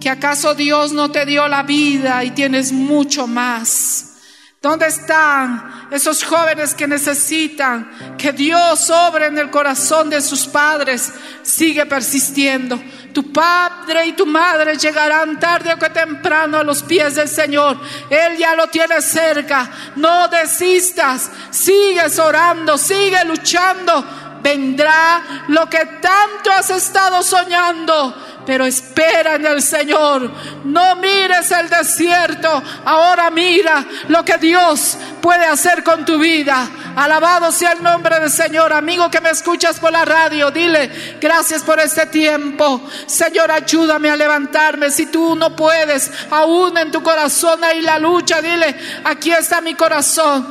¿Que 0.00 0.10
acaso 0.10 0.54
Dios 0.54 0.92
no 0.92 1.10
te 1.10 1.26
dio 1.26 1.48
la 1.48 1.62
vida 1.62 2.24
y 2.24 2.30
tienes 2.30 2.72
mucho 2.72 3.26
más? 3.26 4.16
¿Dónde 4.62 4.86
están 4.86 5.77
esos 5.90 6.22
jóvenes 6.22 6.74
que 6.74 6.86
necesitan 6.86 8.16
que 8.18 8.32
Dios 8.32 8.90
obre 8.90 9.26
en 9.26 9.38
el 9.38 9.50
corazón 9.50 10.10
de 10.10 10.20
sus 10.20 10.46
padres? 10.46 11.12
Sigue 11.42 11.86
persistiendo. 11.86 12.80
Tu 13.12 13.32
padre 13.32 14.06
y 14.06 14.12
tu 14.12 14.26
madre 14.26 14.76
llegarán 14.76 15.40
tarde 15.40 15.72
o 15.72 15.78
que 15.78 15.90
temprano 15.90 16.58
a 16.58 16.62
los 16.62 16.82
pies 16.82 17.14
del 17.14 17.28
Señor. 17.28 17.80
Él 18.10 18.36
ya 18.36 18.54
lo 18.54 18.66
tiene 18.68 19.00
cerca. 19.00 19.68
No 19.96 20.28
desistas. 20.28 21.30
Sigues 21.50 22.18
orando, 22.18 22.76
sigue 22.76 23.24
luchando. 23.24 24.27
Vendrá 24.42 25.44
lo 25.48 25.68
que 25.68 25.84
tanto 26.00 26.50
has 26.52 26.70
estado 26.70 27.22
soñando 27.22 28.14
pero 28.48 28.64
espera 28.64 29.34
en 29.34 29.44
el 29.44 29.60
Señor. 29.60 30.32
No 30.64 30.96
mires 30.96 31.50
el 31.50 31.68
desierto, 31.68 32.62
ahora 32.82 33.30
mira 33.30 33.84
lo 34.08 34.24
que 34.24 34.38
Dios 34.38 34.96
puede 35.20 35.44
hacer 35.44 35.84
con 35.84 36.06
tu 36.06 36.18
vida. 36.18 36.66
Alabado 36.96 37.52
sea 37.52 37.72
el 37.72 37.82
nombre 37.82 38.18
del 38.18 38.30
Señor. 38.30 38.72
Amigo 38.72 39.10
que 39.10 39.20
me 39.20 39.28
escuchas 39.28 39.78
por 39.78 39.92
la 39.92 40.06
radio, 40.06 40.50
dile 40.50 41.18
gracias 41.20 41.62
por 41.62 41.78
este 41.78 42.06
tiempo. 42.06 42.80
Señor, 43.04 43.50
ayúdame 43.50 44.08
a 44.08 44.16
levantarme. 44.16 44.90
Si 44.90 45.04
tú 45.08 45.36
no 45.36 45.54
puedes, 45.54 46.10
aún 46.30 46.78
en 46.78 46.90
tu 46.90 47.02
corazón 47.02 47.62
hay 47.62 47.82
la 47.82 47.98
lucha, 47.98 48.40
dile, 48.40 48.74
aquí 49.04 49.30
está 49.30 49.60
mi 49.60 49.74
corazón 49.74 50.48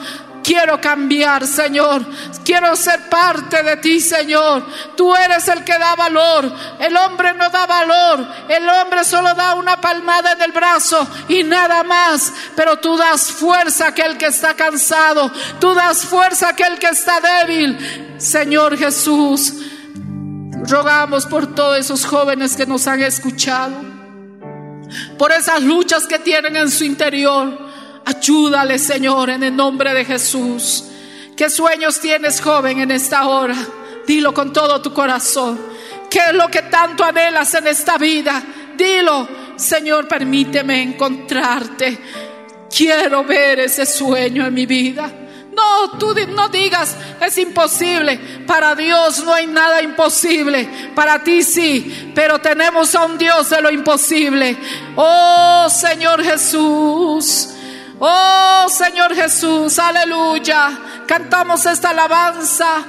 Quiero 0.47 0.79
cambiar, 0.79 1.45
Señor. 1.45 2.05
Quiero 2.45 2.73
ser 2.77 3.09
parte 3.09 3.61
de 3.63 3.75
ti, 3.75 3.99
Señor. 3.99 4.65
Tú 4.95 5.13
eres 5.13 5.45
el 5.49 5.61
que 5.65 5.77
da 5.77 5.93
valor. 5.93 6.49
El 6.79 6.95
hombre 6.95 7.33
no 7.33 7.49
da 7.49 7.65
valor. 7.65 8.25
El 8.47 8.69
hombre 8.69 9.03
solo 9.03 9.33
da 9.33 9.55
una 9.55 9.81
palmada 9.81 10.31
en 10.31 10.41
el 10.41 10.53
brazo 10.53 11.05
y 11.27 11.43
nada 11.43 11.83
más. 11.83 12.31
Pero 12.55 12.77
tú 12.77 12.95
das 12.95 13.29
fuerza 13.29 13.87
a 13.87 13.89
aquel 13.89 14.17
que 14.17 14.27
está 14.27 14.53
cansado. 14.53 15.29
Tú 15.59 15.73
das 15.73 16.05
fuerza 16.05 16.47
a 16.47 16.51
aquel 16.51 16.79
que 16.79 16.87
está 16.87 17.19
débil. 17.19 18.15
Señor 18.17 18.77
Jesús, 18.77 19.53
rogamos 20.63 21.25
por 21.25 21.53
todos 21.55 21.77
esos 21.77 22.05
jóvenes 22.05 22.55
que 22.55 22.65
nos 22.65 22.87
han 22.87 23.01
escuchado. 23.01 23.75
Por 25.17 25.33
esas 25.33 25.61
luchas 25.61 26.07
que 26.07 26.19
tienen 26.19 26.55
en 26.55 26.71
su 26.71 26.85
interior 26.85 27.66
Ayúdale, 28.07 28.79
Señor, 28.79 29.29
en 29.31 29.43
el 29.43 29.53
nombre 29.53 29.93
de 29.93 30.05
Jesús. 30.05 30.85
¿Qué 31.35 31.49
sueños 31.49 31.99
tienes, 31.99 32.39
joven, 32.39 32.79
en 32.79 32.91
esta 32.91 33.27
hora? 33.27 33.57
Dilo 34.07 34.33
con 34.33 34.53
todo 34.53 34.81
tu 34.81 34.93
corazón. 34.93 35.59
¿Qué 36.09 36.19
es 36.29 36.33
lo 36.33 36.47
que 36.47 36.61
tanto 36.61 37.03
anhelas 37.03 37.53
en 37.55 37.67
esta 37.67 37.97
vida? 37.97 38.41
Dilo, 38.77 39.27
Señor, 39.57 40.07
permíteme 40.07 40.83
encontrarte. 40.83 41.97
Quiero 42.73 43.25
ver 43.25 43.59
ese 43.59 43.85
sueño 43.85 44.47
en 44.47 44.53
mi 44.53 44.65
vida. 44.65 45.11
No, 45.53 45.97
tú 45.99 46.15
no 46.29 46.47
digas, 46.47 46.95
es 47.19 47.37
imposible. 47.37 48.17
Para 48.47 48.73
Dios 48.73 49.21
no 49.25 49.33
hay 49.33 49.47
nada 49.47 49.81
imposible. 49.81 50.69
Para 50.95 51.21
ti 51.21 51.43
sí, 51.43 52.13
pero 52.15 52.39
tenemos 52.39 52.95
a 52.95 53.03
un 53.03 53.17
Dios 53.17 53.49
de 53.49 53.61
lo 53.61 53.69
imposible. 53.69 54.55
Oh 54.95 55.67
Señor 55.69 56.23
Jesús. 56.23 57.49
Oh 57.99 58.67
Señor 58.69 59.15
Jesús, 59.15 59.79
aleluya. 59.79 61.03
Cantamos 61.07 61.65
esta 61.65 61.89
alabanza 61.89 62.83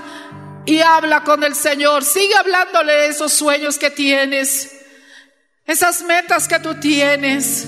y 0.67 0.81
habla 0.81 1.25
con 1.25 1.43
el 1.45 1.55
Señor. 1.55 2.05
Sigue 2.05 2.37
hablándole 2.37 3.07
esos 3.07 3.33
sueños 3.33 3.79
que 3.79 3.91
tienes, 3.91 4.71
esas 5.65 6.03
metas 6.03 6.47
que 6.47 6.59
tú 6.59 6.75
tienes. 6.75 7.67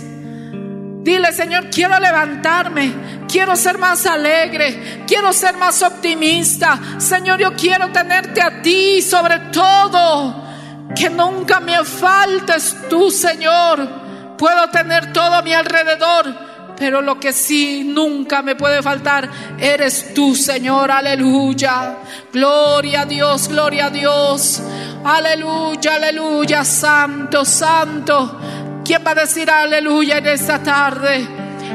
Dile, 1.02 1.32
Señor, 1.32 1.70
quiero 1.70 1.98
levantarme, 1.98 3.24
quiero 3.26 3.56
ser 3.56 3.78
más 3.78 4.04
alegre, 4.04 5.04
quiero 5.06 5.32
ser 5.32 5.56
más 5.56 5.82
optimista. 5.82 6.78
Señor, 6.98 7.40
yo 7.40 7.54
quiero 7.54 7.90
tenerte 7.90 8.42
a 8.42 8.60
ti 8.60 9.00
sobre 9.00 9.38
todo. 9.50 10.48
Que 10.94 11.08
nunca 11.08 11.60
me 11.60 11.82
faltes 11.84 12.76
tú, 12.90 13.10
Señor. 13.10 14.36
Puedo 14.36 14.68
tener 14.70 15.12
todo 15.12 15.36
a 15.36 15.42
mi 15.42 15.54
alrededor 15.54 16.49
pero 16.80 17.02
lo 17.02 17.20
que 17.20 17.34
sí 17.34 17.84
nunca 17.84 18.40
me 18.40 18.56
puede 18.56 18.82
faltar 18.82 19.28
eres 19.58 20.14
tú, 20.14 20.34
Señor. 20.34 20.90
Aleluya. 20.90 21.98
Gloria 22.32 23.02
a 23.02 23.04
Dios, 23.04 23.48
gloria 23.48 23.86
a 23.86 23.90
Dios. 23.90 24.62
Aleluya, 25.04 25.96
aleluya. 25.96 26.64
Santo, 26.64 27.44
santo. 27.44 28.40
¿Quién 28.82 29.04
va 29.06 29.10
a 29.10 29.14
decir 29.14 29.50
aleluya 29.50 30.16
en 30.16 30.26
esta 30.28 30.62
tarde? 30.62 31.28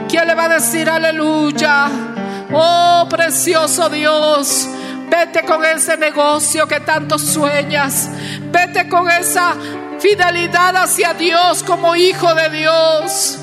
¿Quién 0.10 0.26
le 0.26 0.34
va 0.34 0.46
a 0.46 0.50
decir 0.56 0.90
aleluya? 0.90 1.88
Oh, 2.52 3.06
precioso 3.08 3.88
Dios. 3.90 4.68
Vete 5.08 5.44
con 5.44 5.64
ese 5.64 5.98
negocio 5.98 6.68
que 6.68 6.80
tanto 6.80 7.20
sueñas. 7.20 8.10
Vete 8.52 8.90
con 8.90 9.08
esa 9.12 9.54
fidelidad 10.00 10.76
hacia 10.76 11.14
Dios 11.14 11.62
como 11.62 11.96
hijo 11.96 12.34
de 12.34 12.50
Dios. 12.50 13.38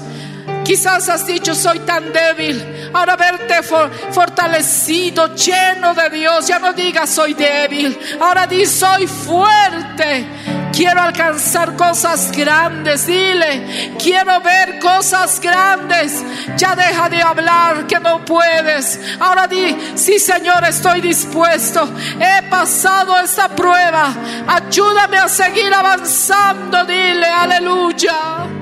Quizás 0.65 1.09
has 1.09 1.27
dicho, 1.27 1.55
soy 1.55 1.81
tan 1.81 2.13
débil. 2.13 2.91
Ahora 2.93 3.17
verte 3.17 3.63
fortalecido, 3.63 5.35
lleno 5.35 5.95
de 5.95 6.11
Dios. 6.11 6.47
Ya 6.47 6.59
no 6.59 6.73
digas, 6.73 7.11
soy 7.11 7.35
débil. 7.35 7.99
Ahora 8.21 8.47
di, 8.47 8.65
soy 8.67 9.07
fuerte. 9.07 10.27
Quiero 10.73 11.03
alcanzar 11.03 11.77
cosas 11.77 12.33
grandes. 12.33 13.07
Dile, 13.07 13.95
quiero 13.99 14.41
ver 14.41 14.79
cosas 14.79 15.41
grandes. 15.41 16.25
Ya 16.57 16.75
deja 16.75 17.09
de 17.09 17.23
hablar 17.23 17.87
que 17.87 18.01
no 18.01 18.25
puedes. 18.25 18.99
Ahora 19.21 19.47
di, 19.47 19.77
sí 19.97 20.19
Señor, 20.19 20.65
estoy 20.65 21.01
dispuesto. 21.01 21.89
He 22.19 22.43
pasado 22.49 23.19
esta 23.19 23.49
prueba. 23.49 24.15
Ayúdame 24.47 25.19
a 25.19 25.29
seguir 25.29 25.73
avanzando. 25.75 26.85
Dile, 26.85 27.27
aleluya. 27.27 28.62